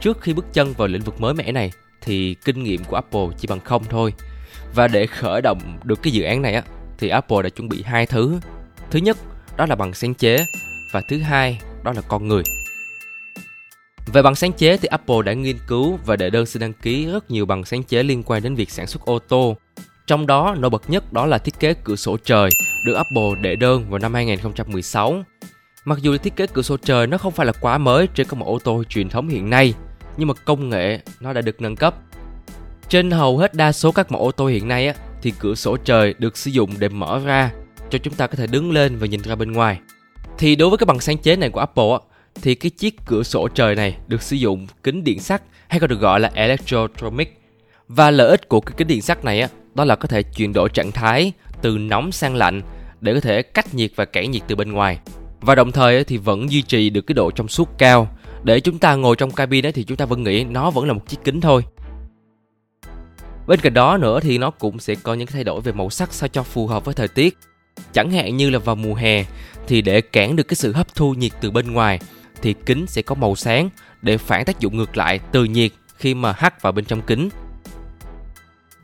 Trước 0.01 0.21
khi 0.21 0.33
bước 0.33 0.47
chân 0.53 0.73
vào 0.73 0.89
lĩnh 0.89 1.03
vực 1.03 1.21
mới 1.21 1.35
mẻ 1.35 1.53
này 1.53 1.73
thì 2.05 2.35
kinh 2.45 2.63
nghiệm 2.63 2.85
của 2.85 2.97
Apple 2.97 3.27
chỉ 3.39 3.49
bằng 3.49 3.61
không 3.61 3.85
thôi. 3.91 4.13
Và 4.75 4.89
để 4.89 5.07
khởi 5.07 5.43
động 5.43 5.79
được 5.85 6.03
cái 6.03 6.13
dự 6.13 6.23
án 6.23 6.43
này 6.43 6.55
á 6.55 6.63
thì 6.99 7.09
Apple 7.09 7.43
đã 7.43 7.49
chuẩn 7.49 7.69
bị 7.69 7.83
hai 7.83 8.07
thứ. 8.07 8.41
Thứ 8.91 8.99
nhất 8.99 9.17
đó 9.57 9.67
là 9.67 9.75
bằng 9.75 9.95
sáng 9.95 10.15
chế 10.15 10.47
và 10.93 11.03
thứ 11.09 11.19
hai 11.19 11.61
đó 11.83 11.93
là 11.93 12.03
con 12.09 12.29
người. 12.29 12.43
Về 14.13 14.23
bằng 14.23 14.35
sáng 14.35 14.53
chế 14.53 14.77
thì 14.77 14.89
Apple 14.89 15.23
đã 15.25 15.33
nghiên 15.33 15.57
cứu 15.67 15.99
và 16.07 16.17
đệ 16.17 16.31
đơn 16.31 16.47
xin 16.47 16.61
đăng 16.61 16.73
ký 16.73 17.07
rất 17.07 17.31
nhiều 17.31 17.47
bằng 17.47 17.65
sáng 17.65 17.83
chế 17.83 18.03
liên 18.03 18.23
quan 18.23 18.43
đến 18.43 18.55
việc 18.55 18.71
sản 18.71 18.87
xuất 18.87 19.05
ô 19.05 19.19
tô. 19.19 19.57
Trong 20.07 20.27
đó 20.27 20.55
nổi 20.59 20.71
bật 20.71 20.91
nhất 20.91 21.13
đó 21.13 21.27
là 21.27 21.39
thiết 21.39 21.61
kế 21.61 21.75
cửa 21.85 21.97
sổ 21.97 22.17
trời 22.25 22.51
được 22.87 22.95
Apple 22.95 23.41
đệ 23.41 23.57
đơn 23.57 23.91
vào 23.91 23.99
năm 23.99 24.15
2016. 24.15 25.23
Mặc 25.85 25.99
dù 26.03 26.17
thiết 26.17 26.37
kế 26.37 26.47
cửa 26.47 26.63
sổ 26.63 26.77
trời 26.77 27.07
nó 27.07 27.19
không 27.19 27.33
phải 27.33 27.47
là 27.47 27.53
quá 27.61 27.79
mới 27.79 28.07
trên 28.15 28.27
các 28.27 28.35
mẫu 28.35 28.49
ô 28.49 28.59
tô 28.59 28.85
truyền 28.89 29.09
thống 29.09 29.29
hiện 29.29 29.51
nay, 29.51 29.75
nhưng 30.17 30.29
mà 30.29 30.35
công 30.35 30.69
nghệ 30.69 30.99
nó 31.21 31.33
đã 31.33 31.41
được 31.41 31.61
nâng 31.61 31.77
cấp. 31.77 31.95
Trên 32.89 33.11
hầu 33.11 33.39
hết 33.39 33.55
đa 33.55 33.73
số 33.73 33.93
các 33.93 34.13
mẫu 34.13 34.23
ô 34.23 34.31
tô 34.31 34.47
hiện 34.47 34.69
nay 34.69 34.87
á, 34.87 34.95
thì 35.23 35.33
cửa 35.39 35.55
sổ 35.55 35.77
trời 35.77 36.15
được 36.19 36.37
sử 36.37 36.51
dụng 36.51 36.71
để 36.79 36.89
mở 36.89 37.21
ra 37.25 37.51
cho 37.91 37.99
chúng 37.99 38.15
ta 38.15 38.27
có 38.27 38.37
thể 38.37 38.47
đứng 38.47 38.73
lên 38.73 38.97
và 38.97 39.07
nhìn 39.07 39.23
ra 39.23 39.35
bên 39.35 39.53
ngoài. 39.53 39.79
Thì 40.39 40.57
đối 40.57 40.69
với 40.69 40.79
cái 40.79 40.87
bằng 40.87 41.01
sáng 41.01 41.19
chế 41.19 41.37
này 41.37 41.51
của 41.51 41.61
Apple 41.61 41.91
á, 41.91 41.99
thì 42.43 42.55
cái 42.55 42.71
chiếc 42.71 42.97
cửa 43.07 43.23
sổ 43.23 43.49
trời 43.49 43.75
này 43.75 43.97
được 44.07 44.23
sử 44.23 44.37
dụng 44.37 44.67
kính 44.83 45.05
điện 45.05 45.21
sắt 45.21 45.43
hay 45.69 45.81
còn 45.81 45.91
được 45.91 46.01
gọi 46.01 46.21
là 46.21 46.31
electrochromic. 46.35 47.41
Và 47.89 48.11
lợi 48.11 48.29
ích 48.29 48.49
của 48.49 48.61
cái 48.61 48.75
kính 48.77 48.89
điện 48.89 49.03
sắt 49.03 49.25
này 49.25 49.41
á, 49.41 49.49
đó 49.75 49.85
là 49.85 49.97
có 49.97 50.09
thể 50.09 50.23
chuyển 50.23 50.53
đổi 50.53 50.69
trạng 50.69 50.93
thái 50.93 51.33
từ 51.63 51.79
nóng 51.79 52.13
sang 52.13 52.35
lạnh 52.35 52.63
để 53.01 53.15
có 53.15 53.21
thể 53.21 53.43
cách 53.43 53.75
nhiệt 53.75 53.91
và 53.97 54.05
cản 54.05 54.31
nhiệt 54.31 54.43
từ 54.47 54.57
bên 54.57 54.73
ngoài. 54.73 54.99
Và 55.41 55.55
đồng 55.55 55.73
thời 55.73 56.05
thì 56.05 56.17
vẫn 56.17 56.51
duy 56.51 56.63
trì 56.63 56.91
được 56.91 57.01
cái 57.01 57.15
độ 57.15 57.31
trong 57.31 57.49
suốt 57.49 57.79
cao 57.79 58.09
để 58.45 58.61
chúng 58.61 58.79
ta 58.79 58.95
ngồi 58.95 59.17
trong 59.17 59.31
cabin 59.31 59.67
ấy 59.67 59.73
thì 59.73 59.85
chúng 59.85 59.97
ta 59.97 60.05
vẫn 60.05 60.23
nghĩ 60.23 60.45
nó 60.45 60.71
vẫn 60.71 60.87
là 60.87 60.93
một 60.93 61.09
chiếc 61.09 61.19
kính 61.25 61.41
thôi. 61.41 61.65
Bên 63.47 63.61
cạnh 63.61 63.75
đó 63.75 63.97
nữa 63.97 64.21
thì 64.21 64.39
nó 64.39 64.51
cũng 64.51 64.79
sẽ 64.79 64.95
có 64.95 65.15
những 65.15 65.27
thay 65.27 65.45
đổi 65.45 65.61
về 65.61 65.73
màu 65.73 65.91
sắc 65.91 66.13
sao 66.13 66.29
cho 66.29 66.43
phù 66.43 66.67
hợp 66.67 66.85
với 66.85 66.95
thời 66.95 67.09
tiết. 67.09 67.39
Chẳng 67.93 68.11
hạn 68.11 68.37
như 68.37 68.51
là 68.51 68.59
vào 68.59 68.77
mùa 68.77 68.95
hè 68.95 69.25
thì 69.67 69.83
để 69.83 70.01
cản 70.01 70.37
được 70.37 70.43
cái 70.43 70.57
sự 70.57 70.73
hấp 70.73 70.95
thu 70.95 71.15
nhiệt 71.15 71.33
từ 71.41 71.51
bên 71.51 71.73
ngoài 71.73 72.01
thì 72.43 72.55
kính 72.67 72.87
sẽ 72.87 73.03
có 73.03 73.15
màu 73.15 73.37
sáng 73.37 73.71
để 74.03 74.19
phản 74.19 74.45
tác 74.45 74.61
dụng 74.61 74.77
ngược 74.77 74.97
lại 74.97 75.21
từ 75.33 75.45
nhiệt 75.45 75.73
khi 75.97 76.15
mà 76.15 76.33
hắt 76.33 76.63
vào 76.63 76.73
bên 76.73 76.85
trong 76.85 77.03
kính. 77.03 77.29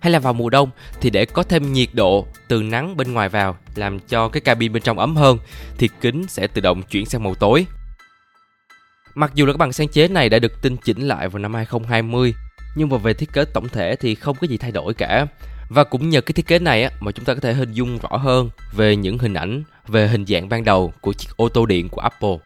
Hay 0.01 0.13
là 0.13 0.19
vào 0.19 0.33
mùa 0.33 0.51
đông 0.51 0.71
thì 1.01 1.11
để 1.11 1.27
có 1.27 1.43
thêm 1.43 1.73
nhiệt 1.73 1.89
độ 1.93 2.27
từ 2.49 2.63
nắng 2.63 2.97
bên 2.97 3.13
ngoài 3.13 3.29
vào 3.29 3.57
làm 3.75 4.01
cho 4.01 4.29
cái 4.29 4.41
cabin 4.41 4.73
bên 4.73 4.83
trong 4.83 4.99
ấm 4.99 5.17
hơn 5.17 5.39
thì 5.79 5.89
kính 6.01 6.25
sẽ 6.29 6.47
tự 6.47 6.61
động 6.61 6.83
chuyển 6.83 7.07
sang 7.07 7.23
màu 7.23 7.35
tối. 7.35 7.67
Mặc 9.21 9.31
dù 9.35 9.47
là 9.47 9.53
các 9.53 9.57
bằng 9.57 9.73
sáng 9.73 9.89
chế 9.89 10.09
này 10.09 10.29
đã 10.29 10.39
được 10.39 10.63
tinh 10.63 10.77
chỉnh 10.77 11.09
lại 11.09 11.29
vào 11.29 11.39
năm 11.39 11.55
2020 11.55 12.35
nhưng 12.75 12.89
mà 12.89 12.97
về 12.97 13.15
thiết 13.15 13.33
kế 13.33 13.45
tổng 13.45 13.69
thể 13.69 13.97
thì 13.97 14.15
không 14.15 14.37
có 14.41 14.47
gì 14.47 14.57
thay 14.57 14.73
đổi 14.73 14.95
cả. 14.95 15.27
Và 15.69 15.85
cũng 15.85 16.09
nhờ 16.09 16.21
cái 16.21 16.33
thiết 16.33 16.47
kế 16.47 16.59
này 16.59 16.83
á, 16.83 16.91
mà 17.01 17.13
chúng 17.13 17.25
ta 17.25 17.35
có 17.35 17.41
thể 17.41 17.53
hình 17.53 17.73
dung 17.73 17.99
rõ 17.99 18.17
hơn 18.17 18.51
về 18.73 18.97
những 18.97 19.19
hình 19.19 19.35
ảnh 19.35 19.63
về 19.89 20.09
hình 20.09 20.27
dạng 20.27 20.49
ban 20.49 20.65
đầu 20.65 20.93
của 21.01 21.13
chiếc 21.13 21.29
ô 21.37 21.49
tô 21.49 21.67
điện 21.67 21.89
của 21.89 22.01
Apple. 22.01 22.37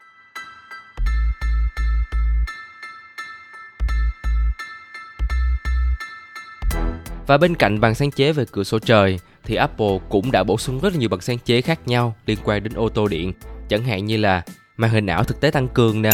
Và 7.26 7.38
bên 7.38 7.54
cạnh 7.54 7.80
bằng 7.80 7.94
sáng 7.94 8.10
chế 8.10 8.32
về 8.32 8.44
cửa 8.52 8.64
sổ 8.64 8.78
trời 8.78 9.20
thì 9.44 9.54
Apple 9.54 9.98
cũng 10.08 10.32
đã 10.32 10.44
bổ 10.44 10.58
sung 10.58 10.80
rất 10.80 10.92
là 10.92 10.98
nhiều 10.98 11.08
bằng 11.08 11.20
sáng 11.20 11.38
chế 11.38 11.60
khác 11.60 11.88
nhau 11.88 12.16
liên 12.26 12.38
quan 12.44 12.62
đến 12.62 12.72
ô 12.74 12.88
tô 12.88 13.08
điện, 13.08 13.32
chẳng 13.68 13.84
hạn 13.84 14.06
như 14.06 14.16
là 14.16 14.42
màn 14.76 14.90
hình 14.90 15.06
ảo 15.06 15.24
thực 15.24 15.40
tế 15.40 15.50
tăng 15.50 15.68
cường 15.68 16.02
nè, 16.02 16.10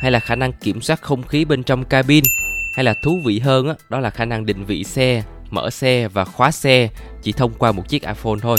hay 0.00 0.10
là 0.10 0.20
khả 0.20 0.34
năng 0.34 0.52
kiểm 0.52 0.80
soát 0.80 1.02
không 1.02 1.22
khí 1.22 1.44
bên 1.44 1.62
trong 1.62 1.84
cabin, 1.84 2.24
hay 2.74 2.84
là 2.84 2.94
thú 3.02 3.20
vị 3.24 3.38
hơn 3.38 3.74
đó 3.88 4.00
là 4.00 4.10
khả 4.10 4.24
năng 4.24 4.46
định 4.46 4.64
vị 4.64 4.84
xe, 4.84 5.22
mở 5.50 5.70
xe 5.70 6.08
và 6.08 6.24
khóa 6.24 6.50
xe 6.50 6.88
chỉ 7.22 7.32
thông 7.32 7.54
qua 7.58 7.72
một 7.72 7.88
chiếc 7.88 8.02
iPhone 8.02 8.38
thôi. 8.42 8.58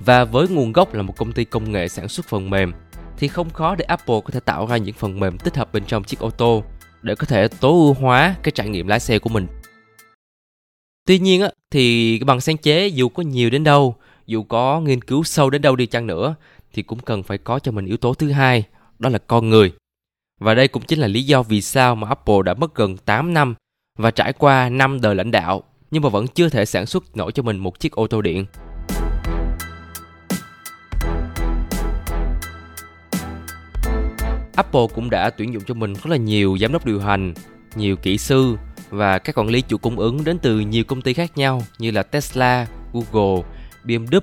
Và 0.00 0.24
với 0.24 0.48
nguồn 0.48 0.72
gốc 0.72 0.94
là 0.94 1.02
một 1.02 1.16
công 1.16 1.32
ty 1.32 1.44
công 1.44 1.72
nghệ 1.72 1.88
sản 1.88 2.08
xuất 2.08 2.26
phần 2.28 2.50
mềm 2.50 2.72
thì 3.16 3.28
không 3.28 3.50
khó 3.50 3.74
để 3.74 3.84
Apple 3.84 4.20
có 4.24 4.30
thể 4.32 4.40
tạo 4.40 4.66
ra 4.66 4.76
những 4.76 4.94
phần 4.94 5.20
mềm 5.20 5.38
tích 5.38 5.56
hợp 5.56 5.72
bên 5.72 5.84
trong 5.84 6.04
chiếc 6.04 6.20
ô 6.20 6.30
tô 6.30 6.64
để 7.02 7.14
có 7.14 7.26
thể 7.26 7.48
tối 7.48 7.72
ưu 7.72 7.94
hóa 7.94 8.34
cái 8.42 8.52
trải 8.52 8.68
nghiệm 8.68 8.86
lái 8.86 9.00
xe 9.00 9.18
của 9.18 9.30
mình. 9.30 9.46
Tuy 11.06 11.18
nhiên 11.18 11.42
thì 11.70 12.18
cái 12.18 12.24
bằng 12.24 12.40
sáng 12.40 12.56
chế 12.56 12.86
dù 12.86 13.08
có 13.08 13.22
nhiều 13.22 13.50
đến 13.50 13.64
đâu, 13.64 13.96
dù 14.26 14.42
có 14.42 14.80
nghiên 14.80 15.02
cứu 15.02 15.24
sâu 15.24 15.50
đến 15.50 15.62
đâu 15.62 15.76
đi 15.76 15.86
chăng 15.86 16.06
nữa 16.06 16.34
thì 16.72 16.82
cũng 16.82 16.98
cần 16.98 17.22
phải 17.22 17.38
có 17.38 17.58
cho 17.58 17.72
mình 17.72 17.86
yếu 17.86 17.96
tố 17.96 18.14
thứ 18.14 18.30
hai, 18.30 18.64
đó 18.98 19.08
là 19.08 19.18
con 19.18 19.50
người. 19.50 19.72
Và 20.42 20.54
đây 20.54 20.68
cũng 20.68 20.82
chính 20.82 20.98
là 20.98 21.06
lý 21.06 21.22
do 21.22 21.42
vì 21.42 21.62
sao 21.62 21.94
mà 21.94 22.08
Apple 22.08 22.42
đã 22.44 22.54
mất 22.54 22.74
gần 22.74 22.96
8 22.96 23.34
năm 23.34 23.54
và 23.98 24.10
trải 24.10 24.32
qua 24.32 24.68
5 24.68 25.00
đời 25.00 25.14
lãnh 25.14 25.30
đạo 25.30 25.62
nhưng 25.90 26.02
mà 26.02 26.08
vẫn 26.08 26.26
chưa 26.26 26.48
thể 26.48 26.64
sản 26.64 26.86
xuất 26.86 27.16
nổi 27.16 27.32
cho 27.32 27.42
mình 27.42 27.58
một 27.58 27.80
chiếc 27.80 27.92
ô 27.92 28.06
tô 28.06 28.22
điện. 28.22 28.46
Apple 34.56 34.86
cũng 34.94 35.10
đã 35.10 35.30
tuyển 35.30 35.54
dụng 35.54 35.62
cho 35.66 35.74
mình 35.74 35.92
rất 35.92 36.06
là 36.06 36.16
nhiều 36.16 36.58
giám 36.60 36.72
đốc 36.72 36.86
điều 36.86 37.00
hành, 37.00 37.34
nhiều 37.74 37.96
kỹ 37.96 38.18
sư 38.18 38.56
và 38.90 39.18
các 39.18 39.38
quản 39.38 39.48
lý 39.48 39.62
chuỗi 39.68 39.78
cung 39.78 39.98
ứng 39.98 40.24
đến 40.24 40.38
từ 40.38 40.60
nhiều 40.60 40.84
công 40.84 41.02
ty 41.02 41.14
khác 41.14 41.38
nhau 41.38 41.62
như 41.78 41.90
là 41.90 42.02
Tesla, 42.02 42.66
Google, 42.92 43.42
BMW, 43.84 44.20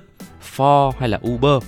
Ford 0.56 0.90
hay 0.98 1.08
là 1.08 1.20
Uber. 1.28 1.62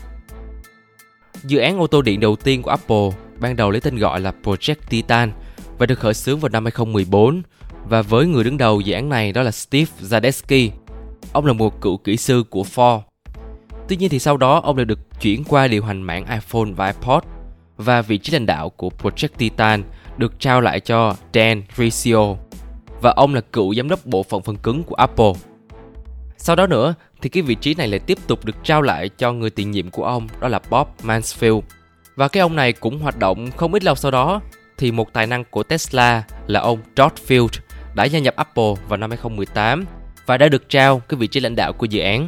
Dự 1.44 1.59
án 1.59 1.78
ô 1.80 1.87
tô 1.87 2.02
điện 2.02 2.21
đầu 2.21 2.37
tiên 2.37 2.62
của 2.62 2.71
Apple 2.71 3.11
ban 3.43 3.57
đầu 3.57 3.71
lấy 3.71 3.81
tên 3.81 3.99
gọi 3.99 4.21
là 4.21 4.33
Project 4.43 4.75
Titan 4.89 5.33
và 5.79 5.87
được 5.87 5.99
khởi 5.99 6.15
xướng 6.15 6.41
vào 6.41 6.49
năm 6.49 6.65
2014 6.65 7.43
và 7.89 8.03
với 8.03 8.27
người 8.27 8.45
đứng 8.45 8.59
đầu 8.59 8.81
dự 8.81 8.95
án 8.95 9.09
này 9.09 9.33
đó 9.33 9.43
là 9.43 9.51
Steve 9.51 9.91
Zadesky. 10.01 10.71
Ông 11.33 11.47
là 11.47 11.53
một 11.53 11.81
cựu 11.81 11.97
kỹ 11.97 12.17
sư 12.17 12.45
của 12.51 12.63
Ford. 12.63 13.01
Tuy 13.89 13.97
nhiên 13.97 14.11
thì 14.11 14.19
sau 14.19 14.37
đó, 14.37 14.61
ông 14.65 14.77
lại 14.77 14.85
được 14.85 15.21
chuyển 15.21 15.45
qua 15.45 15.69
điều 15.69 15.85
hành 15.85 16.03
mạng 16.03 16.27
iPhone 16.27 16.71
và 16.77 16.87
iPod 16.87 17.25
và 17.77 18.03
vị 18.03 18.19
trí 18.19 18.33
lãnh 18.33 18.47
đạo 18.47 18.71
của 18.71 18.91
Project 19.03 19.29
Titan 19.39 19.83
được 20.17 20.41
trao 20.41 20.61
lại 20.61 20.81
cho 20.81 21.15
Dan 21.35 21.63
Riccio 21.77 22.35
và 23.03 23.13
ông 23.17 23.35
là 23.35 23.41
cựu 23.41 23.75
giám 23.75 23.89
đốc 23.89 24.07
bộ 24.07 24.23
phận 24.23 24.43
phần 24.43 24.57
cứng 24.57 24.83
của 24.83 24.95
Apple. 24.95 25.33
Sau 26.37 26.57
đó 26.57 26.67
nữa, 26.67 26.95
thì 27.23 27.29
cái 27.29 27.43
vị 27.43 27.55
trí 27.55 27.75
này 27.75 27.89
lại 27.89 27.99
tiếp 27.99 28.19
tục 28.27 28.45
được 28.45 28.57
trao 28.65 28.83
lại 28.83 29.09
cho 29.09 29.33
người 29.33 29.51
tiền 29.51 29.71
nhiệm 29.71 29.91
của 29.91 30.05
ông, 30.05 30.29
đó 30.41 30.49
là 30.49 30.61
Bob 30.71 30.87
Mansfield. 31.03 31.61
Và 32.16 32.28
cái 32.28 32.40
ông 32.40 32.57
này 32.57 32.73
cũng 32.73 32.99
hoạt 32.99 33.19
động 33.19 33.50
không 33.50 33.75
ít 33.75 33.85
lâu 33.85 33.95
sau 33.95 34.11
đó 34.11 34.40
thì 34.78 34.90
một 34.90 35.12
tài 35.12 35.26
năng 35.26 35.45
của 35.45 35.62
Tesla 35.62 36.23
là 36.47 36.61
ông 36.61 36.78
George 36.97 37.16
Field 37.26 37.49
đã 37.95 38.04
gia 38.04 38.19
nhập 38.19 38.37
Apple 38.37 38.75
vào 38.88 38.97
năm 38.97 39.11
2018 39.11 39.85
và 40.26 40.38
đã 40.38 40.49
được 40.49 40.69
trao 40.69 40.99
cái 40.99 41.19
vị 41.19 41.26
trí 41.26 41.40
lãnh 41.40 41.57
đạo 41.57 41.73
của 41.73 41.87
dự 41.87 42.00
án. 42.00 42.26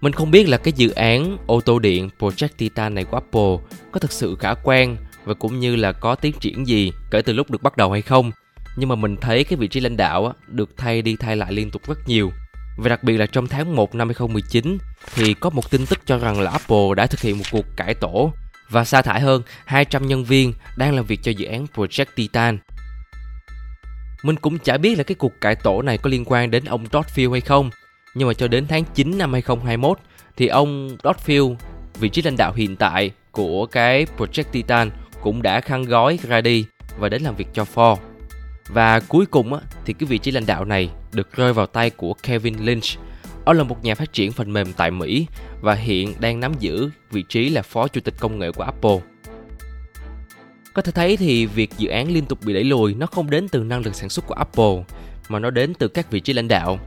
Mình 0.00 0.12
không 0.12 0.30
biết 0.30 0.48
là 0.48 0.56
cái 0.56 0.72
dự 0.76 0.90
án 0.90 1.36
ô 1.46 1.60
tô 1.60 1.78
điện 1.78 2.10
Project 2.18 2.48
Titan 2.56 2.94
này 2.94 3.04
của 3.04 3.16
Apple 3.16 3.74
có 3.92 4.00
thực 4.00 4.12
sự 4.12 4.36
khả 4.40 4.54
quan 4.54 4.96
và 5.24 5.34
cũng 5.34 5.60
như 5.60 5.76
là 5.76 5.92
có 5.92 6.14
tiến 6.14 6.32
triển 6.40 6.66
gì 6.66 6.92
kể 7.10 7.22
từ 7.22 7.32
lúc 7.32 7.50
được 7.50 7.62
bắt 7.62 7.76
đầu 7.76 7.92
hay 7.92 8.02
không. 8.02 8.30
Nhưng 8.76 8.88
mà 8.88 8.94
mình 8.94 9.16
thấy 9.16 9.44
cái 9.44 9.56
vị 9.56 9.68
trí 9.68 9.80
lãnh 9.80 9.96
đạo 9.96 10.26
á, 10.26 10.32
được 10.46 10.76
thay 10.76 11.02
đi 11.02 11.16
thay 11.16 11.36
lại 11.36 11.52
liên 11.52 11.70
tục 11.70 11.82
rất 11.88 11.98
nhiều. 12.08 12.32
Và 12.80 12.88
đặc 12.88 13.02
biệt 13.02 13.16
là 13.16 13.26
trong 13.26 13.46
tháng 13.46 13.76
1 13.76 13.94
năm 13.94 14.08
2019 14.08 14.78
thì 15.14 15.34
có 15.34 15.50
một 15.50 15.70
tin 15.70 15.86
tức 15.86 15.98
cho 16.06 16.18
rằng 16.18 16.40
là 16.40 16.50
Apple 16.50 16.94
đã 16.96 17.06
thực 17.06 17.20
hiện 17.20 17.38
một 17.38 17.44
cuộc 17.50 17.64
cải 17.76 17.94
tổ 17.94 18.32
và 18.70 18.84
sa 18.84 19.02
thải 19.02 19.20
hơn 19.20 19.42
200 19.64 20.06
nhân 20.06 20.24
viên 20.24 20.52
đang 20.76 20.94
làm 20.94 21.04
việc 21.04 21.20
cho 21.22 21.32
dự 21.32 21.46
án 21.46 21.66
Project 21.74 22.04
Titan. 22.14 22.58
Mình 24.22 24.36
cũng 24.36 24.58
chả 24.58 24.78
biết 24.78 24.98
là 24.98 25.04
cái 25.04 25.14
cuộc 25.14 25.40
cải 25.40 25.54
tổ 25.54 25.82
này 25.82 25.98
có 25.98 26.10
liên 26.10 26.24
quan 26.26 26.50
đến 26.50 26.64
ông 26.64 26.86
Todd 26.86 27.08
Field 27.14 27.32
hay 27.32 27.40
không, 27.40 27.70
nhưng 28.14 28.28
mà 28.28 28.34
cho 28.34 28.48
đến 28.48 28.66
tháng 28.66 28.84
9 28.94 29.18
năm 29.18 29.32
2021 29.32 29.98
thì 30.36 30.46
ông 30.46 30.96
Todd 31.02 31.20
Field, 31.26 31.54
vị 32.00 32.08
trí 32.08 32.22
lãnh 32.22 32.36
đạo 32.36 32.52
hiện 32.52 32.76
tại 32.76 33.10
của 33.30 33.66
cái 33.66 34.06
Project 34.18 34.44
Titan 34.52 34.90
cũng 35.22 35.42
đã 35.42 35.60
khăn 35.60 35.84
gói 35.84 36.18
ra 36.22 36.40
đi 36.40 36.64
và 36.98 37.08
đến 37.08 37.22
làm 37.22 37.36
việc 37.36 37.48
cho 37.54 37.64
Ford. 37.74 38.09
Và 38.72 39.00
cuối 39.00 39.26
cùng 39.26 39.54
á, 39.54 39.60
thì 39.84 39.92
cái 39.92 40.06
vị 40.06 40.18
trí 40.18 40.30
lãnh 40.30 40.46
đạo 40.46 40.64
này 40.64 40.90
được 41.12 41.32
rơi 41.36 41.52
vào 41.52 41.66
tay 41.66 41.90
của 41.90 42.14
Kevin 42.22 42.54
Lynch. 42.58 42.84
Ông 43.44 43.56
là 43.56 43.62
một 43.62 43.84
nhà 43.84 43.94
phát 43.94 44.12
triển 44.12 44.32
phần 44.32 44.52
mềm 44.52 44.72
tại 44.72 44.90
Mỹ 44.90 45.26
và 45.60 45.74
hiện 45.74 46.14
đang 46.20 46.40
nắm 46.40 46.52
giữ 46.58 46.90
vị 47.10 47.24
trí 47.28 47.48
là 47.48 47.62
phó 47.62 47.88
chủ 47.88 48.00
tịch 48.00 48.14
công 48.20 48.38
nghệ 48.38 48.52
của 48.52 48.62
Apple. 48.62 48.98
Có 50.74 50.82
thể 50.82 50.92
thấy 50.92 51.16
thì 51.16 51.46
việc 51.46 51.70
dự 51.78 51.88
án 51.88 52.12
liên 52.12 52.26
tục 52.26 52.38
bị 52.44 52.54
đẩy 52.54 52.64
lùi 52.64 52.94
nó 52.94 53.06
không 53.06 53.30
đến 53.30 53.48
từ 53.48 53.64
năng 53.64 53.82
lực 53.82 53.94
sản 53.94 54.08
xuất 54.08 54.26
của 54.26 54.34
Apple 54.34 54.84
mà 55.28 55.38
nó 55.38 55.50
đến 55.50 55.74
từ 55.74 55.88
các 55.88 56.10
vị 56.10 56.20
trí 56.20 56.32
lãnh 56.32 56.48
đạo. 56.48 56.78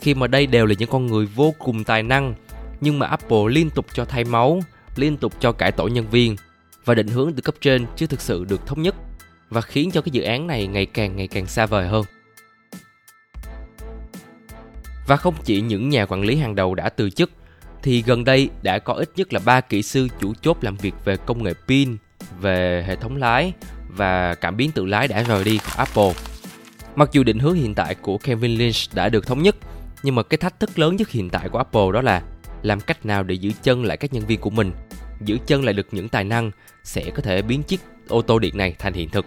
Khi 0.00 0.14
mà 0.14 0.26
đây 0.26 0.46
đều 0.46 0.66
là 0.66 0.74
những 0.78 0.90
con 0.90 1.06
người 1.06 1.26
vô 1.26 1.54
cùng 1.58 1.84
tài 1.84 2.02
năng 2.02 2.34
nhưng 2.80 2.98
mà 2.98 3.06
Apple 3.06 3.38
liên 3.48 3.70
tục 3.70 3.86
cho 3.94 4.04
thay 4.04 4.24
máu, 4.24 4.60
liên 4.96 5.16
tục 5.16 5.32
cho 5.40 5.52
cải 5.52 5.72
tổ 5.72 5.88
nhân 5.88 6.10
viên 6.10 6.36
và 6.84 6.94
định 6.94 7.08
hướng 7.08 7.32
từ 7.32 7.42
cấp 7.42 7.54
trên 7.60 7.86
chưa 7.96 8.06
thực 8.06 8.20
sự 8.20 8.44
được 8.44 8.66
thống 8.66 8.82
nhất 8.82 8.94
và 9.50 9.60
khiến 9.60 9.90
cho 9.90 10.00
cái 10.00 10.10
dự 10.10 10.22
án 10.22 10.46
này 10.46 10.66
ngày 10.66 10.86
càng 10.86 11.16
ngày 11.16 11.26
càng 11.26 11.46
xa 11.46 11.66
vời 11.66 11.88
hơn. 11.88 12.04
Và 15.06 15.16
không 15.16 15.34
chỉ 15.44 15.60
những 15.60 15.88
nhà 15.88 16.06
quản 16.06 16.22
lý 16.22 16.36
hàng 16.36 16.54
đầu 16.54 16.74
đã 16.74 16.88
từ 16.88 17.10
chức, 17.10 17.30
thì 17.82 18.02
gần 18.02 18.24
đây 18.24 18.50
đã 18.62 18.78
có 18.78 18.94
ít 18.94 19.10
nhất 19.16 19.32
là 19.32 19.40
ba 19.44 19.60
kỹ 19.60 19.82
sư 19.82 20.08
chủ 20.20 20.34
chốt 20.42 20.58
làm 20.60 20.76
việc 20.76 20.94
về 21.04 21.16
công 21.16 21.42
nghệ 21.42 21.54
pin, 21.68 21.96
về 22.40 22.84
hệ 22.86 22.96
thống 22.96 23.16
lái 23.16 23.52
và 23.88 24.34
cảm 24.34 24.56
biến 24.56 24.70
tự 24.70 24.86
lái 24.86 25.08
đã 25.08 25.22
rời 25.22 25.44
đi 25.44 25.58
của 25.58 25.72
Apple. 25.76 26.12
Mặc 26.96 27.08
dù 27.12 27.24
định 27.24 27.38
hướng 27.38 27.54
hiện 27.54 27.74
tại 27.74 27.94
của 27.94 28.18
Kevin 28.18 28.58
Lynch 28.58 28.94
đã 28.94 29.08
được 29.08 29.26
thống 29.26 29.42
nhất, 29.42 29.56
nhưng 30.02 30.14
mà 30.14 30.22
cái 30.22 30.38
thách 30.38 30.60
thức 30.60 30.78
lớn 30.78 30.96
nhất 30.96 31.10
hiện 31.10 31.30
tại 31.30 31.48
của 31.48 31.58
Apple 31.58 31.92
đó 31.92 32.02
là 32.02 32.22
làm 32.62 32.80
cách 32.80 33.06
nào 33.06 33.22
để 33.22 33.34
giữ 33.34 33.52
chân 33.62 33.84
lại 33.84 33.96
các 33.96 34.12
nhân 34.12 34.26
viên 34.26 34.40
của 34.40 34.50
mình, 34.50 34.72
giữ 35.20 35.38
chân 35.46 35.64
lại 35.64 35.74
được 35.74 35.86
những 35.90 36.08
tài 36.08 36.24
năng 36.24 36.50
sẽ 36.84 37.10
có 37.14 37.22
thể 37.22 37.42
biến 37.42 37.62
chiếc 37.62 37.80
ô 38.08 38.22
tô 38.22 38.38
điện 38.38 38.56
này 38.56 38.74
thành 38.78 38.92
hiện 38.92 39.08
thực. 39.08 39.26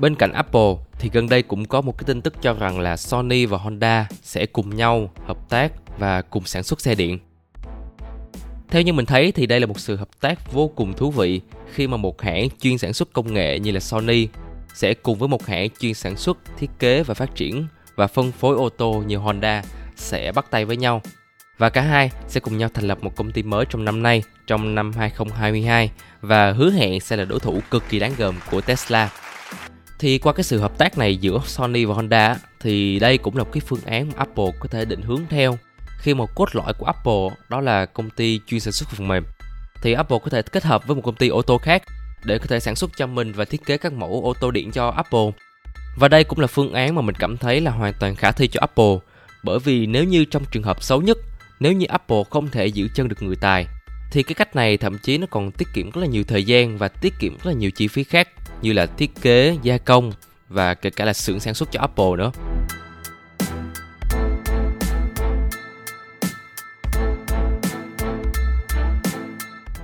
Bên 0.00 0.14
cạnh 0.14 0.32
Apple 0.32 0.74
thì 0.98 1.10
gần 1.12 1.28
đây 1.28 1.42
cũng 1.42 1.64
có 1.64 1.80
một 1.80 1.98
cái 1.98 2.04
tin 2.06 2.22
tức 2.22 2.42
cho 2.42 2.52
rằng 2.52 2.80
là 2.80 2.96
Sony 2.96 3.46
và 3.46 3.58
Honda 3.58 4.08
sẽ 4.22 4.46
cùng 4.46 4.76
nhau 4.76 5.10
hợp 5.26 5.48
tác 5.48 5.72
và 5.98 6.22
cùng 6.22 6.44
sản 6.44 6.62
xuất 6.62 6.80
xe 6.80 6.94
điện. 6.94 7.18
Theo 8.68 8.82
như 8.82 8.92
mình 8.92 9.06
thấy 9.06 9.32
thì 9.32 9.46
đây 9.46 9.60
là 9.60 9.66
một 9.66 9.80
sự 9.80 9.96
hợp 9.96 10.08
tác 10.20 10.52
vô 10.52 10.68
cùng 10.68 10.94
thú 10.94 11.10
vị 11.10 11.40
khi 11.72 11.86
mà 11.86 11.96
một 11.96 12.22
hãng 12.22 12.48
chuyên 12.60 12.78
sản 12.78 12.92
xuất 12.92 13.12
công 13.12 13.34
nghệ 13.34 13.58
như 13.58 13.70
là 13.70 13.80
Sony 13.80 14.28
sẽ 14.74 14.94
cùng 14.94 15.18
với 15.18 15.28
một 15.28 15.46
hãng 15.46 15.68
chuyên 15.80 15.94
sản 15.94 16.16
xuất, 16.16 16.38
thiết 16.58 16.70
kế 16.78 17.02
và 17.02 17.14
phát 17.14 17.34
triển 17.34 17.66
và 17.96 18.06
phân 18.06 18.32
phối 18.32 18.56
ô 18.56 18.68
tô 18.68 19.02
như 19.06 19.16
Honda 19.16 19.62
sẽ 20.00 20.32
bắt 20.32 20.46
tay 20.50 20.64
với 20.64 20.76
nhau. 20.76 21.02
Và 21.58 21.70
cả 21.70 21.82
hai 21.82 22.10
sẽ 22.28 22.40
cùng 22.40 22.58
nhau 22.58 22.68
thành 22.74 22.84
lập 22.84 22.98
một 23.02 23.16
công 23.16 23.32
ty 23.32 23.42
mới 23.42 23.64
trong 23.70 23.84
năm 23.84 24.02
nay, 24.02 24.22
trong 24.46 24.74
năm 24.74 24.92
2022 24.92 25.90
và 26.20 26.52
hứa 26.52 26.70
hẹn 26.70 27.00
sẽ 27.00 27.16
là 27.16 27.24
đối 27.24 27.40
thủ 27.40 27.60
cực 27.70 27.84
kỳ 27.88 27.98
đáng 27.98 28.12
gờm 28.16 28.34
của 28.50 28.60
Tesla. 28.60 29.10
Thì 29.98 30.18
qua 30.18 30.32
cái 30.32 30.44
sự 30.44 30.60
hợp 30.60 30.78
tác 30.78 30.98
này 30.98 31.16
giữa 31.16 31.40
Sony 31.46 31.84
và 31.84 31.94
Honda 31.94 32.36
thì 32.60 32.98
đây 32.98 33.18
cũng 33.18 33.36
là 33.36 33.44
một 33.44 33.50
cái 33.52 33.60
phương 33.66 33.80
án 33.86 34.08
mà 34.08 34.14
Apple 34.16 34.52
có 34.60 34.68
thể 34.68 34.84
định 34.84 35.02
hướng 35.02 35.20
theo 35.30 35.58
khi 35.98 36.14
một 36.14 36.34
cốt 36.34 36.48
lõi 36.52 36.72
của 36.78 36.86
Apple 36.86 37.36
đó 37.48 37.60
là 37.60 37.86
công 37.86 38.10
ty 38.10 38.40
chuyên 38.46 38.60
sản 38.60 38.72
xuất 38.72 38.88
phần 38.88 39.08
mềm 39.08 39.24
thì 39.82 39.92
Apple 39.92 40.18
có 40.24 40.30
thể 40.30 40.42
kết 40.42 40.64
hợp 40.64 40.86
với 40.86 40.96
một 40.96 41.02
công 41.04 41.14
ty 41.14 41.28
ô 41.28 41.42
tô 41.42 41.58
khác 41.58 41.82
để 42.24 42.38
có 42.38 42.44
thể 42.48 42.60
sản 42.60 42.76
xuất 42.76 42.90
cho 42.96 43.06
mình 43.06 43.32
và 43.32 43.44
thiết 43.44 43.66
kế 43.66 43.76
các 43.76 43.92
mẫu 43.92 44.20
ô 44.24 44.34
tô 44.40 44.50
điện 44.50 44.70
cho 44.70 44.88
Apple. 44.88 45.30
Và 45.96 46.08
đây 46.08 46.24
cũng 46.24 46.40
là 46.40 46.46
phương 46.46 46.72
án 46.72 46.94
mà 46.94 47.02
mình 47.02 47.14
cảm 47.18 47.36
thấy 47.36 47.60
là 47.60 47.70
hoàn 47.70 47.92
toàn 48.00 48.16
khả 48.16 48.32
thi 48.32 48.48
cho 48.48 48.60
Apple 48.60 49.09
bởi 49.44 49.58
vì 49.58 49.86
nếu 49.86 50.04
như 50.04 50.24
trong 50.24 50.44
trường 50.50 50.62
hợp 50.62 50.82
xấu 50.82 51.02
nhất, 51.02 51.18
nếu 51.60 51.72
như 51.72 51.86
Apple 51.86 52.22
không 52.30 52.48
thể 52.48 52.66
giữ 52.66 52.88
chân 52.94 53.08
được 53.08 53.22
người 53.22 53.36
tài 53.36 53.66
thì 54.10 54.22
cái 54.22 54.34
cách 54.34 54.56
này 54.56 54.76
thậm 54.76 54.98
chí 54.98 55.18
nó 55.18 55.26
còn 55.30 55.50
tiết 55.52 55.68
kiệm 55.74 55.90
rất 55.90 56.00
là 56.00 56.06
nhiều 56.06 56.24
thời 56.24 56.44
gian 56.44 56.78
và 56.78 56.88
tiết 56.88 57.14
kiệm 57.20 57.32
rất 57.32 57.46
là 57.46 57.52
nhiều 57.52 57.70
chi 57.70 57.88
phí 57.88 58.04
khác 58.04 58.28
như 58.62 58.72
là 58.72 58.86
thiết 58.86 59.10
kế, 59.22 59.56
gia 59.62 59.78
công 59.78 60.12
và 60.48 60.74
kể 60.74 60.90
cả 60.90 61.04
là 61.04 61.12
xưởng 61.12 61.40
sản 61.40 61.54
xuất 61.54 61.72
cho 61.72 61.80
Apple 61.80 62.16
nữa. 62.18 62.30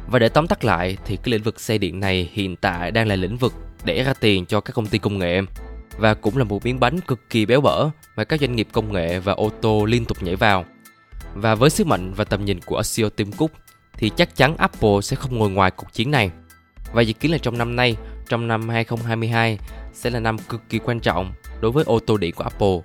Và 0.06 0.18
để 0.18 0.28
tóm 0.28 0.46
tắt 0.46 0.64
lại 0.64 0.96
thì 1.04 1.16
cái 1.16 1.32
lĩnh 1.32 1.42
vực 1.42 1.60
xe 1.60 1.78
điện 1.78 2.00
này 2.00 2.30
hiện 2.32 2.56
tại 2.56 2.90
đang 2.90 3.08
là 3.08 3.16
lĩnh 3.16 3.36
vực 3.36 3.52
để 3.84 4.02
ra 4.02 4.14
tiền 4.20 4.46
cho 4.46 4.60
các 4.60 4.72
công 4.72 4.86
ty 4.86 4.98
công 4.98 5.18
nghệ 5.18 5.40
và 5.98 6.14
cũng 6.14 6.36
là 6.36 6.44
một 6.44 6.64
miếng 6.64 6.80
bánh 6.80 7.00
cực 7.00 7.30
kỳ 7.30 7.46
béo 7.46 7.60
bở 7.60 7.90
mà 8.16 8.24
các 8.24 8.40
doanh 8.40 8.56
nghiệp 8.56 8.68
công 8.72 8.92
nghệ 8.92 9.18
và 9.18 9.32
ô 9.32 9.50
tô 9.60 9.84
liên 9.84 10.04
tục 10.04 10.22
nhảy 10.22 10.36
vào. 10.36 10.64
Và 11.34 11.54
với 11.54 11.70
sứ 11.70 11.84
mệnh 11.84 12.12
và 12.12 12.24
tầm 12.24 12.44
nhìn 12.44 12.60
của 12.60 12.82
CEO 12.96 13.10
Tim 13.10 13.32
Cook 13.32 13.50
thì 13.92 14.10
chắc 14.16 14.36
chắn 14.36 14.56
Apple 14.56 15.00
sẽ 15.02 15.16
không 15.16 15.38
ngồi 15.38 15.50
ngoài 15.50 15.70
cuộc 15.70 15.92
chiến 15.92 16.10
này. 16.10 16.30
Và 16.92 17.02
dự 17.02 17.12
kiến 17.12 17.32
là 17.32 17.38
trong 17.38 17.58
năm 17.58 17.76
nay, 17.76 17.96
trong 18.28 18.48
năm 18.48 18.68
2022 18.68 19.58
sẽ 19.92 20.10
là 20.10 20.20
năm 20.20 20.38
cực 20.38 20.62
kỳ 20.68 20.78
quan 20.78 21.00
trọng 21.00 21.32
đối 21.60 21.72
với 21.72 21.84
ô 21.84 21.98
tô 21.98 22.16
điện 22.16 22.34
của 22.34 22.44
Apple. 22.44 22.78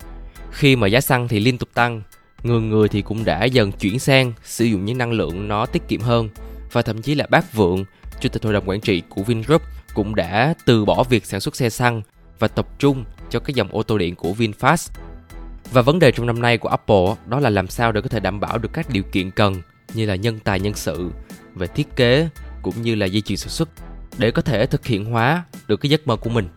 Khi 0.51 0.75
mà 0.75 0.87
giá 0.87 1.01
xăng 1.01 1.27
thì 1.27 1.39
liên 1.39 1.57
tục 1.57 1.69
tăng, 1.73 2.01
người 2.43 2.61
người 2.61 2.87
thì 2.87 3.01
cũng 3.01 3.25
đã 3.25 3.43
dần 3.43 3.71
chuyển 3.71 3.99
sang 3.99 4.33
sử 4.43 4.65
dụng 4.65 4.85
những 4.85 4.97
năng 4.97 5.11
lượng 5.11 5.47
nó 5.47 5.65
tiết 5.65 5.87
kiệm 5.87 6.01
hơn 6.01 6.29
và 6.71 6.81
thậm 6.81 7.01
chí 7.01 7.15
là 7.15 7.25
bác 7.29 7.53
Vượng, 7.53 7.85
chủ 8.19 8.29
tịch 8.29 8.43
hội 8.43 8.53
đồng 8.53 8.69
quản 8.69 8.81
trị 8.81 9.01
của 9.09 9.23
Vingroup 9.23 9.61
cũng 9.93 10.15
đã 10.15 10.53
từ 10.65 10.85
bỏ 10.85 11.03
việc 11.03 11.25
sản 11.25 11.39
xuất 11.39 11.55
xe 11.55 11.69
xăng 11.69 12.01
và 12.41 12.47
tập 12.47 12.67
trung 12.79 13.05
cho 13.29 13.39
các 13.39 13.55
dòng 13.55 13.67
ô 13.71 13.83
tô 13.83 13.97
điện 13.97 14.15
của 14.15 14.33
VinFast. 14.33 14.89
Và 15.71 15.81
vấn 15.81 15.99
đề 15.99 16.11
trong 16.11 16.25
năm 16.25 16.41
nay 16.41 16.57
của 16.57 16.69
Apple 16.69 17.15
đó 17.25 17.39
là 17.39 17.49
làm 17.49 17.67
sao 17.67 17.91
để 17.91 18.01
có 18.01 18.09
thể 18.09 18.19
đảm 18.19 18.39
bảo 18.39 18.57
được 18.57 18.69
các 18.73 18.89
điều 18.89 19.03
kiện 19.03 19.31
cần 19.31 19.61
như 19.93 20.05
là 20.05 20.15
nhân 20.15 20.39
tài 20.39 20.59
nhân 20.59 20.73
sự, 20.73 21.11
về 21.55 21.67
thiết 21.67 21.95
kế 21.95 22.29
cũng 22.61 22.81
như 22.81 22.95
là 22.95 23.05
dây 23.05 23.21
chuyền 23.21 23.37
sản 23.37 23.49
xuất 23.49 23.69
để 24.17 24.31
có 24.31 24.41
thể 24.41 24.65
thực 24.65 24.85
hiện 24.85 25.05
hóa 25.05 25.43
được 25.67 25.77
cái 25.77 25.89
giấc 25.89 26.07
mơ 26.07 26.15
của 26.15 26.29
mình. 26.29 26.47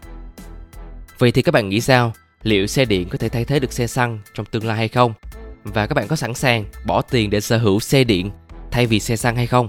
Vậy 1.18 1.32
thì 1.32 1.42
các 1.42 1.52
bạn 1.52 1.68
nghĩ 1.68 1.80
sao? 1.80 2.12
Liệu 2.42 2.66
xe 2.66 2.85
điện 2.85 3.08
có 3.08 3.18
thể 3.18 3.28
thay 3.28 3.44
thế 3.44 3.61
được 3.61 3.72
xe 3.72 3.87
xăng 3.87 4.18
trong 4.35 4.46
tương 4.46 4.66
lai 4.66 4.76
hay 4.76 4.88
không? 4.88 5.12
Và 5.64 5.87
các 5.87 5.94
bạn 5.94 6.08
có 6.08 6.16
sẵn 6.16 6.35
sàng 6.35 6.64
bỏ 6.87 7.02
tiền 7.02 7.30
để 7.30 7.40
sở 7.40 7.58
hữu 7.58 7.80
xe 7.80 8.04
điện 8.04 8.30
thay 8.70 8.87
vì 8.87 9.00
xe 9.00 9.16
xăng 9.16 9.37
hay 9.37 9.46
không? 9.46 9.68